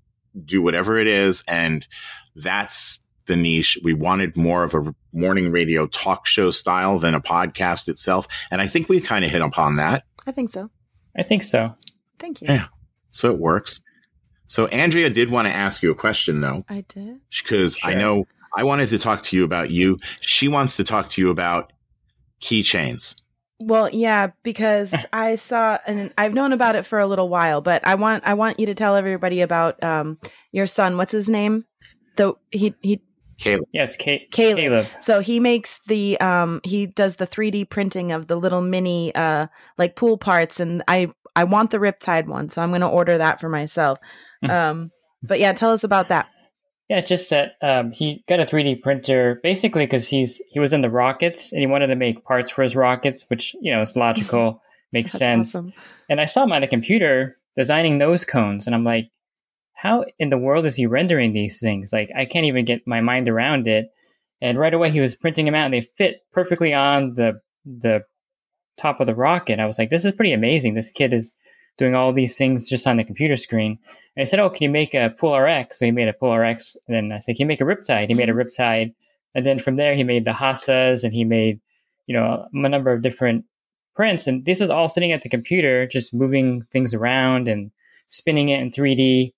do 0.45 0.61
whatever 0.61 0.99
it 0.99 1.07
is. 1.07 1.43
And 1.49 1.87
that's 2.37 3.03
the 3.27 3.37
niche. 3.37 3.79
We 3.83 3.95
wanted 3.95 4.37
more 4.37 4.65
of 4.65 4.75
a 4.75 4.95
morning 5.13 5.51
radio 5.51 5.87
talk 5.87 6.27
show 6.27 6.51
style 6.51 6.99
than 6.99 7.15
a 7.15 7.21
podcast 7.21 7.89
itself. 7.89 8.29
And 8.51 8.61
I 8.61 8.67
think 8.67 8.89
we 8.89 9.01
kind 9.01 9.25
of 9.25 9.31
hit 9.31 9.43
upon 9.43 9.77
that. 9.77 10.05
I 10.27 10.33
think 10.33 10.51
so. 10.51 10.71
I 11.17 11.23
think 11.23 11.43
so. 11.43 11.75
Thank 12.19 12.43
you. 12.43 12.49
Yeah. 12.49 12.67
So 13.11 13.33
it 13.33 13.39
works. 13.39 13.81
So 14.47 14.67
Andrea 14.67 15.11
did 15.11 15.31
want 15.31 15.47
to 15.47 15.55
ask 15.55 15.83
you 15.83 15.91
a 15.91 15.95
question 15.95 16.41
though. 16.41 16.65
I 16.69 16.85
did. 16.89 17.21
Because 17.31 17.77
Sure. 17.77 17.91
I 17.91 17.95
know 17.95 18.27
I 18.57 18.65
wanted 18.65 18.89
to 18.91 18.99
talk 18.99 19.23
to 19.25 19.37
you 19.37 19.45
about 19.45 19.71
you. 19.71 19.99
She 20.21 20.49
wants 20.49 20.77
to 20.77 20.85
talk 20.85 21.11
to 21.11 21.21
you 21.21 21.31
about 21.31 21.73
keychains. 22.41 23.17
Well, 23.61 23.91
yeah, 23.91 24.29
because 24.43 24.95
I 25.13 25.37
saw 25.37 25.79
and 25.87 26.13
I've 26.17 26.35
known 26.35 26.53
about 26.53 26.77
it 26.77 26.87
for 26.87 26.99
a 26.99 27.07
little 27.07 27.29
while, 27.29 27.61
but 27.61 27.87
I 27.87 27.95
want 27.97 28.27
I 28.27 28.35
want 28.35 28.59
you 28.59 28.67
to 28.67 28.75
tell 28.75 28.97
everybody 28.97 29.43
about 29.43 29.83
um 29.83 30.19
your 30.53 30.67
son. 30.67 30.97
What's 30.97 31.13
his 31.13 31.29
name? 31.29 31.67
The 32.17 32.35
he 32.51 32.75
he 32.81 33.03
Caleb. 33.39 33.65
Yeah, 33.73 33.85
it's 33.85 33.97
Ca- 33.97 34.27
Caleb. 34.31 34.59
Caleb. 34.59 34.87
so 35.01 35.21
he 35.21 35.41
makes 35.41 35.81
the 35.87 36.21
um 36.21 36.61
he 36.65 36.87
does 36.87 37.17
the 37.17 37.27
3D 37.27 37.71
printing 37.71 38.13
of 38.13 38.27
the 38.27 38.37
little 38.37 38.61
mini 38.61 39.15
uh 39.15 39.47
like 39.79 39.97
pool 39.97 40.19
parts 40.19 40.61
and 40.61 40.83
I 40.89 41.11
I 41.37 41.45
want 41.45 41.71
the 41.71 41.79
Riptide 41.79 42.27
one, 42.27 42.49
so 42.49 42.61
I'm 42.63 42.71
going 42.71 42.81
to 42.81 42.89
order 42.89 43.19
that 43.19 43.41
for 43.41 43.49
myself. 43.49 43.99
um 44.43 44.91
but 45.23 45.41
yeah, 45.41 45.53
tell 45.53 45.73
us 45.73 45.83
about 45.85 46.09
that. 46.11 46.29
Yeah, 46.89 46.99
it's 46.99 47.09
just 47.09 47.29
that 47.31 47.57
um, 47.61 47.91
he 47.93 48.25
got 48.29 48.41
a 48.41 48.45
3D 48.45 48.81
printer 48.83 49.41
basically 49.43 49.85
because 49.85 50.09
he's 50.09 50.41
he 50.49 50.59
was 50.59 50.73
in 50.73 50.81
the 50.81 50.89
rockets 50.89 51.53
and 51.53 51.61
he 51.61 51.67
wanted 51.67 51.89
to 51.89 51.97
make 51.97 52.25
parts 52.25 52.51
for 52.51 52.63
his 52.63 52.75
rockets, 52.75 53.27
which 53.29 53.55
you 53.61 53.71
know 53.73 53.83
is 53.83 53.95
logical, 53.95 54.63
makes 54.93 55.13
That's 55.13 55.19
sense. 55.19 55.49
awesome. 55.55 55.75
And 56.09 56.21
I 56.21 56.25
saw 56.25 56.45
him 56.45 56.53
on 56.53 56.63
the 56.63 56.67
computer 56.67 57.37
designing 57.59 57.99
nose 57.99 58.25
cones, 58.25 58.67
and 58.67 58.75
I'm 58.75 58.85
like, 58.85 59.11
how 59.79 60.05
in 60.19 60.29
the 60.29 60.37
world 60.37 60.67
is 60.67 60.75
he 60.75 60.87
rendering 60.87 61.33
these 61.33 61.61
things? 61.61 61.93
Like, 61.93 62.11
I 62.17 62.25
can't 62.25 62.47
even 62.47 62.65
get 62.65 62.85
my 62.85 63.01
mind 63.01 63.29
around 63.29 63.69
it. 63.69 63.93
And 64.43 64.59
right 64.59 64.75
away, 64.75 64.91
he 64.91 64.99
was 64.99 65.15
printing 65.15 65.45
them 65.45 65.55
out, 65.55 65.67
and 65.67 65.75
they 65.75 65.89
fit 65.97 66.23
perfectly 66.33 66.75
on 66.75 67.15
the 67.15 67.41
the 67.65 68.03
top 68.77 68.99
of 68.99 69.07
the 69.07 69.15
rocket. 69.15 69.61
I 69.61 69.67
was 69.67 69.79
like, 69.79 69.91
this 69.91 70.05
is 70.05 70.13
pretty 70.13 70.33
amazing. 70.33 70.75
This 70.75 70.91
kid 70.91 71.13
is 71.13 71.33
doing 71.77 71.95
all 71.95 72.13
these 72.13 72.37
things 72.37 72.69
just 72.69 72.89
on 72.89 72.97
the 72.97 73.05
computer 73.05 73.37
screen. 73.37 73.79
And 74.17 74.23
I 74.23 74.25
said, 74.25 74.41
oh, 74.41 74.51
can 74.51 74.65
you 74.65 74.71
make 74.71 74.95
a 74.95 75.15
Pool 75.17 75.39
RX? 75.39 75.79
So 75.79 75.85
he 75.85 75.93
made 75.93 76.09
a 76.09 76.13
Pool 76.13 76.37
RX. 76.37 76.77
And 76.89 76.97
then 76.97 77.13
I 77.13 77.21
said, 77.21 77.37
can 77.37 77.45
you 77.45 77.47
make 77.47 77.61
a 77.61 77.65
Riptide? 77.65 78.09
He 78.09 78.15
made 78.15 78.29
a 78.29 78.33
mm-hmm. 78.33 78.49
Riptide. 78.49 78.95
And 79.35 79.47
then 79.47 79.61
from 79.61 79.77
there, 79.77 79.95
he 79.95 80.03
made 80.03 80.25
the 80.25 80.33
Hassas, 80.33 81.05
and 81.05 81.13
he 81.13 81.25
made, 81.25 81.61
you 82.07 82.15
know, 82.15 82.49
a 82.53 82.69
number 82.69 82.93
of 82.93 83.03
different 83.03 83.45
prints. 83.95 84.27
And 84.27 84.45
this 84.45 84.61
is 84.61 84.71
all 84.71 84.89
sitting 84.89 85.13
at 85.13 85.23
the 85.23 85.29
computer, 85.29 85.87
just 85.87 86.13
moving 86.13 86.63
things 86.73 86.95
around 86.95 87.47
and 87.47 87.71
spinning 88.09 88.49
it 88.49 88.61
in 88.61 88.73
3D, 88.73 89.35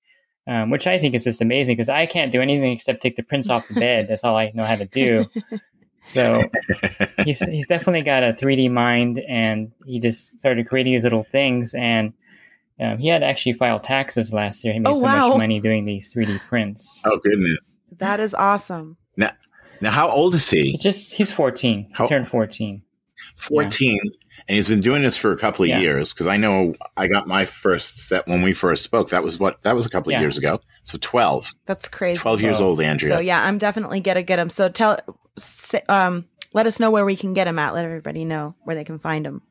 um, 0.50 0.68
which 0.70 0.86
I 0.86 0.98
think 0.98 1.14
is 1.14 1.24
just 1.24 1.40
amazing 1.40 1.76
because 1.76 1.88
I 1.88 2.04
can't 2.06 2.30
do 2.32 2.40
anything 2.42 2.72
except 2.72 3.00
take 3.00 3.16
the 3.16 3.22
prints 3.22 3.48
off 3.48 3.66
the 3.68 3.74
bed. 3.74 4.08
That's 4.08 4.24
all 4.24 4.36
I 4.36 4.50
know 4.54 4.64
how 4.64 4.76
to 4.76 4.86
do. 4.86 5.26
So 6.02 6.40
he's 7.26 7.40
he's 7.40 7.66
definitely 7.66 8.00
got 8.00 8.22
a 8.22 8.32
3D 8.32 8.70
mind, 8.70 9.18
and 9.28 9.70
he 9.84 10.00
just 10.00 10.38
started 10.40 10.66
creating 10.66 10.94
these 10.94 11.04
little 11.04 11.24
things. 11.24 11.74
And 11.74 12.14
um, 12.80 12.96
he 12.96 13.08
had 13.08 13.22
actually 13.22 13.52
filed 13.52 13.82
taxes 13.84 14.32
last 14.32 14.64
year. 14.64 14.72
He 14.72 14.78
made 14.80 14.88
Oh, 14.88 14.94
so 14.94 15.02
wow. 15.02 15.28
much 15.28 15.36
money 15.36 15.60
doing 15.60 15.84
these 15.84 16.10
3D 16.14 16.40
prints. 16.48 17.02
oh 17.04 17.18
goodness. 17.18 17.74
That 17.98 18.18
is 18.18 18.32
awesome. 18.32 18.96
Now 19.18 19.32
now 19.82 19.90
how 19.90 20.08
old 20.10 20.34
is 20.34 20.48
he? 20.48 20.70
He 20.72 20.78
just 20.78 21.12
he's 21.12 21.30
14. 21.30 21.92
He 21.98 22.06
turned 22.06 22.28
14. 22.28 22.80
14 23.36 23.98
and 24.48 24.56
he's 24.56 24.68
been 24.68 24.80
doing 24.80 25.02
this 25.02 25.16
for 25.16 25.32
a 25.32 25.36
couple 25.36 25.62
of 25.64 25.68
Yeah. 25.68 25.78
years 25.80 26.12
because 26.12 26.26
i 26.26 26.36
know 26.36 26.74
i 26.96 27.06
got 27.06 27.26
my 27.28 27.44
first 27.44 27.98
set 28.08 28.26
when 28.26 28.42
we 28.42 28.52
first 28.52 28.82
spoke 28.82 29.10
that 29.10 29.22
was 29.22 29.38
what 29.38 29.62
that 29.62 29.74
was 29.76 29.86
a 29.86 29.90
couple 29.90 30.14
of 30.14 30.20
years 30.20 30.36
ago 30.38 30.60
so 30.82 30.98
12 31.00 31.52
That's 31.66 31.88
crazy. 31.88 32.18
12 32.18 32.40
years 32.42 32.60
Wow. 32.60 32.66
old 32.68 32.80
andrea 32.80 33.12
So 33.14 33.18
yeah, 33.20 33.42
I'm 33.44 33.58
definitely 33.58 34.00
gonna 34.00 34.22
get 34.22 34.38
him. 34.38 34.50
So 34.50 34.68
tell, 34.68 34.98
say, 35.36 35.82
um, 35.88 36.26
let 36.52 36.66
us 36.66 36.80
know 36.80 36.90
where 36.90 37.04
we 37.04 37.14
can 37.16 37.32
get 37.34 37.46
him 37.46 37.58
at. 37.58 37.74
Let 37.74 37.84
everybody 37.84 38.24
know 38.24 38.54
where 38.64 38.74
they 38.74 38.82
can 38.84 38.98
find 38.98 39.24
him. 39.26 39.42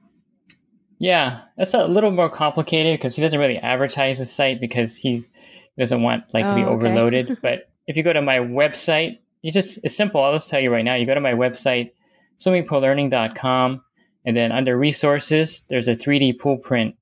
Yeah, 0.97 1.41
that's 1.57 1.73
a 1.73 1.85
little 1.85 2.11
more 2.11 2.29
complicated 2.29 2.99
because 2.99 3.15
he 3.15 3.21
doesn't 3.21 3.39
really 3.39 3.57
advertise 3.57 4.17
his 4.17 4.31
site 4.31 4.59
because 4.59 4.97
he's 4.97 5.29
he 5.75 5.81
doesn't 5.81 6.01
want 6.01 6.25
like 6.33 6.47
to 6.49 6.55
be 6.55 6.61
Oh, 6.63 6.69
okay. 6.73 6.87
overloaded. 6.87 7.37
but 7.41 7.69
if 7.87 7.95
you 7.95 8.03
go 8.03 8.11
to 8.11 8.21
my 8.21 8.39
website, 8.39 9.19
you 9.41 9.51
just 9.51 9.79
it's 9.83 9.95
simple. 9.95 10.21
I'll 10.21 10.33
just 10.33 10.49
tell 10.49 10.59
you 10.59 10.71
right 10.71 10.83
now. 10.83 10.95
You 10.95 11.05
go 11.05 11.13
to 11.13 11.21
my 11.21 11.33
website, 11.33 11.91
swimmingpoollearning.com, 12.39 13.81
and 14.25 14.35
then 14.35 14.51
under 14.51 14.77
resources, 14.77 15.63
there's 15.69 15.87
a 15.87 15.95
3D 15.95 16.39
pool 16.39 16.57
print 16.57 16.95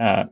uh, 0.00 0.24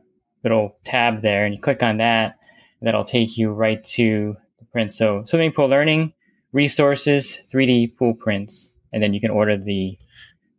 little 0.43 0.77
tab 0.83 1.21
there, 1.21 1.45
and 1.45 1.53
you 1.53 1.61
click 1.61 1.83
on 1.83 1.97
that, 1.97 2.37
and 2.79 2.87
that'll 2.87 3.03
take 3.03 3.37
you 3.37 3.51
right 3.51 3.83
to 3.83 4.35
the 4.59 4.65
print. 4.65 4.91
So 4.91 5.23
swimming 5.25 5.51
pool 5.51 5.67
learning, 5.67 6.13
resources, 6.51 7.39
3D 7.53 7.97
pool 7.97 8.13
prints, 8.13 8.71
and 8.91 9.01
then 9.03 9.13
you 9.13 9.19
can 9.19 9.31
order 9.31 9.57
the 9.57 9.97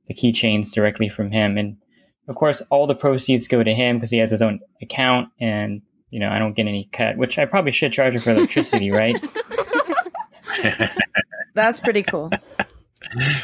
the 0.06 0.14
keychains 0.14 0.72
directly 0.72 1.08
from 1.08 1.30
him. 1.30 1.56
And 1.56 1.76
of 2.28 2.35
course, 2.37 2.61
all 2.70 2.87
the 2.87 2.94
proceeds 2.94 3.46
go 3.46 3.62
to 3.62 3.72
him 3.74 3.96
because 3.96 4.11
he 4.11 4.18
has 4.18 4.30
his 4.30 4.42
own 4.42 4.61
account, 4.80 5.28
and 5.40 5.82
you 6.11 6.20
know 6.20 6.28
I 6.30 6.38
don't 6.38 6.54
get 6.54 6.66
any 6.66 6.88
cut, 6.92 7.16
which 7.16 7.38
I 7.38 7.46
probably 7.46 7.72
should 7.72 7.92
charge 7.92 8.14
him 8.14 8.20
for 8.20 8.30
electricity, 8.30 8.90
right? 8.90 9.16
That's 11.54 11.80
pretty 11.80 12.02
cool. 12.02 12.30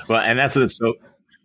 well 0.08 0.20
and 0.20 0.38
that's 0.38 0.56
it 0.56 0.68
so 0.70 0.94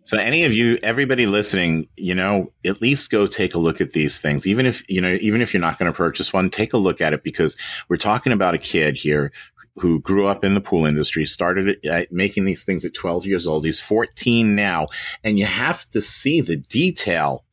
so 0.04 0.18
any 0.18 0.44
of 0.44 0.52
you 0.52 0.78
everybody 0.82 1.26
listening 1.26 1.88
you 1.96 2.14
know 2.14 2.52
at 2.64 2.80
least 2.80 3.10
go 3.10 3.26
take 3.26 3.54
a 3.54 3.58
look 3.58 3.80
at 3.80 3.92
these 3.92 4.20
things 4.20 4.46
even 4.46 4.66
if 4.66 4.88
you 4.88 5.00
know 5.00 5.16
even 5.20 5.40
if 5.42 5.52
you're 5.52 5.60
not 5.60 5.78
going 5.78 5.90
to 5.90 5.96
purchase 5.96 6.32
one 6.32 6.50
take 6.50 6.72
a 6.72 6.78
look 6.78 7.00
at 7.00 7.12
it 7.12 7.22
because 7.22 7.56
we're 7.88 7.96
talking 7.96 8.32
about 8.32 8.54
a 8.54 8.58
kid 8.58 8.96
here 8.96 9.32
who 9.76 10.00
grew 10.00 10.26
up 10.28 10.44
in 10.44 10.54
the 10.54 10.60
pool 10.60 10.86
industry 10.86 11.26
started 11.26 11.84
uh, 11.90 12.02
making 12.10 12.44
these 12.44 12.64
things 12.64 12.84
at 12.84 12.94
12 12.94 13.26
years 13.26 13.46
old 13.46 13.64
he's 13.64 13.80
14 13.80 14.54
now 14.54 14.86
and 15.24 15.38
you 15.38 15.46
have 15.46 15.88
to 15.90 16.00
see 16.00 16.40
the 16.40 16.56
detail 16.56 17.44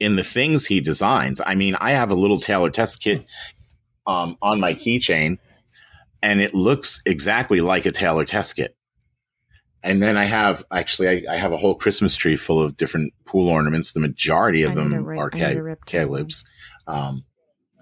in 0.00 0.16
the 0.16 0.24
things 0.24 0.66
he 0.66 0.80
designs. 0.80 1.40
I 1.44 1.54
mean, 1.54 1.74
I 1.80 1.92
have 1.92 2.10
a 2.10 2.14
little 2.14 2.38
Taylor 2.38 2.70
test 2.70 3.00
kit 3.00 3.24
um, 4.06 4.36
on 4.40 4.60
my 4.60 4.74
keychain, 4.74 5.38
and 6.22 6.40
it 6.40 6.54
looks 6.54 7.02
exactly 7.04 7.60
like 7.60 7.86
a 7.86 7.92
Taylor 7.92 8.24
test 8.24 8.56
kit. 8.56 8.76
And 9.82 10.02
then 10.02 10.16
I 10.16 10.24
have 10.24 10.64
actually 10.70 11.26
I, 11.28 11.34
I 11.34 11.36
have 11.36 11.52
a 11.52 11.56
whole 11.56 11.74
Christmas 11.74 12.16
tree 12.16 12.36
full 12.36 12.60
of 12.60 12.76
different 12.76 13.12
pool 13.24 13.48
ornaments. 13.48 13.92
The 13.92 14.00
majority 14.00 14.62
of 14.62 14.72
I 14.72 14.74
them 14.74 14.90
to 14.90 15.00
rip- 15.02 15.18
are 15.18 15.30
I 15.34 15.38
need 15.38 15.54
to 15.54 15.62
rip 15.62 15.84
two. 15.84 15.98
Caleb's. 15.98 16.44
Um, 16.86 17.24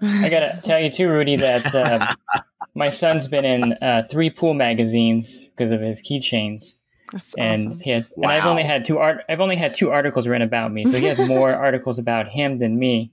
I 0.01 0.29
gotta 0.29 0.61
tell 0.63 0.79
you 0.81 0.91
too, 0.91 1.09
Rudy, 1.09 1.37
that 1.37 1.73
uh, 1.73 2.13
my 2.75 2.89
son's 2.89 3.27
been 3.27 3.45
in 3.45 3.73
uh, 3.81 4.07
three 4.09 4.29
pool 4.29 4.53
magazines 4.53 5.39
because 5.39 5.71
of 5.71 5.81
his 5.81 6.01
keychains, 6.01 6.75
That's 7.11 7.33
and 7.35 7.69
awesome. 7.69 7.81
he 7.81 7.89
has. 7.91 8.11
And 8.15 8.27
I've 8.27 8.45
only 8.45 8.63
had 8.63 8.85
two 8.85 8.99
art. 8.99 9.23
I've 9.27 9.41
only 9.41 9.55
had 9.55 9.73
two 9.73 9.89
articles 9.89 10.27
written 10.27 10.47
about 10.47 10.71
me, 10.71 10.85
so 10.85 10.97
he 10.97 11.05
has 11.05 11.19
more 11.19 11.53
articles 11.55 11.97
about 11.99 12.29
him 12.29 12.59
than 12.59 12.77
me. 12.77 13.11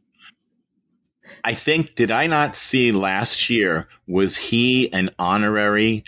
I 1.42 1.54
think 1.54 1.94
did 1.94 2.10
I 2.10 2.26
not 2.26 2.54
see 2.54 2.92
last 2.92 3.48
year? 3.50 3.88
Was 4.06 4.36
he 4.36 4.92
an 4.92 5.10
honorary 5.18 6.04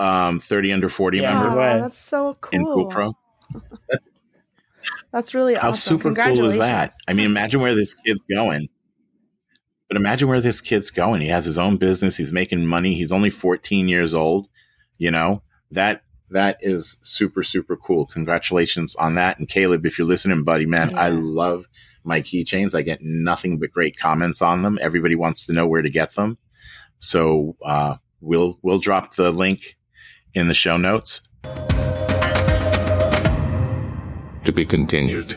um, 0.00 0.40
thirty 0.40 0.72
under 0.72 0.88
forty 0.88 1.18
Yeah. 1.18 1.32
member 1.32 1.50
Remember 1.50 1.60
Aw, 1.62 1.82
that's 1.82 1.98
so 1.98 2.34
cool. 2.40 2.50
in 2.52 2.64
Pool 2.64 2.86
Pro? 2.86 3.16
That's 5.12 5.34
really 5.34 5.56
awesome. 5.56 5.62
How 5.62 5.68
awesome. 5.70 5.98
super 6.00 6.14
cool 6.14 6.44
is 6.46 6.58
that? 6.58 6.92
I 7.08 7.14
mean, 7.14 7.26
imagine 7.26 7.60
where 7.60 7.74
this 7.74 7.94
kid's 7.94 8.22
going. 8.32 8.68
But 9.88 9.96
imagine 9.96 10.28
where 10.28 10.40
this 10.40 10.60
kid's 10.60 10.90
going. 10.90 11.20
He 11.20 11.26
has 11.28 11.44
his 11.44 11.58
own 11.58 11.76
business. 11.76 12.16
He's 12.16 12.32
making 12.32 12.64
money. 12.64 12.94
He's 12.94 13.10
only 13.10 13.30
14 13.30 13.88
years 13.88 14.14
old. 14.14 14.48
You 14.98 15.10
know, 15.10 15.42
that 15.72 16.02
that 16.30 16.58
is 16.60 16.98
super, 17.02 17.42
super 17.42 17.76
cool. 17.76 18.06
Congratulations 18.06 18.94
on 18.96 19.16
that. 19.16 19.38
And 19.40 19.48
Caleb, 19.48 19.84
if 19.84 19.98
you're 19.98 20.06
listening, 20.06 20.44
buddy, 20.44 20.64
man, 20.66 20.96
I 20.96 21.08
love 21.08 21.66
my 22.04 22.20
keychains. 22.22 22.74
I 22.76 22.82
get 22.82 23.00
nothing 23.02 23.58
but 23.58 23.72
great 23.72 23.98
comments 23.98 24.40
on 24.40 24.62
them. 24.62 24.78
Everybody 24.80 25.16
wants 25.16 25.44
to 25.46 25.52
know 25.52 25.66
where 25.66 25.82
to 25.82 25.90
get 25.90 26.14
them. 26.14 26.38
So 27.00 27.56
uh, 27.64 27.96
we'll 28.20 28.60
we'll 28.62 28.78
drop 28.78 29.16
the 29.16 29.32
link 29.32 29.76
in 30.34 30.48
the 30.48 30.54
show 30.54 30.76
notes. 30.76 31.22
To 34.44 34.52
be 34.52 34.64
continued. 34.64 35.36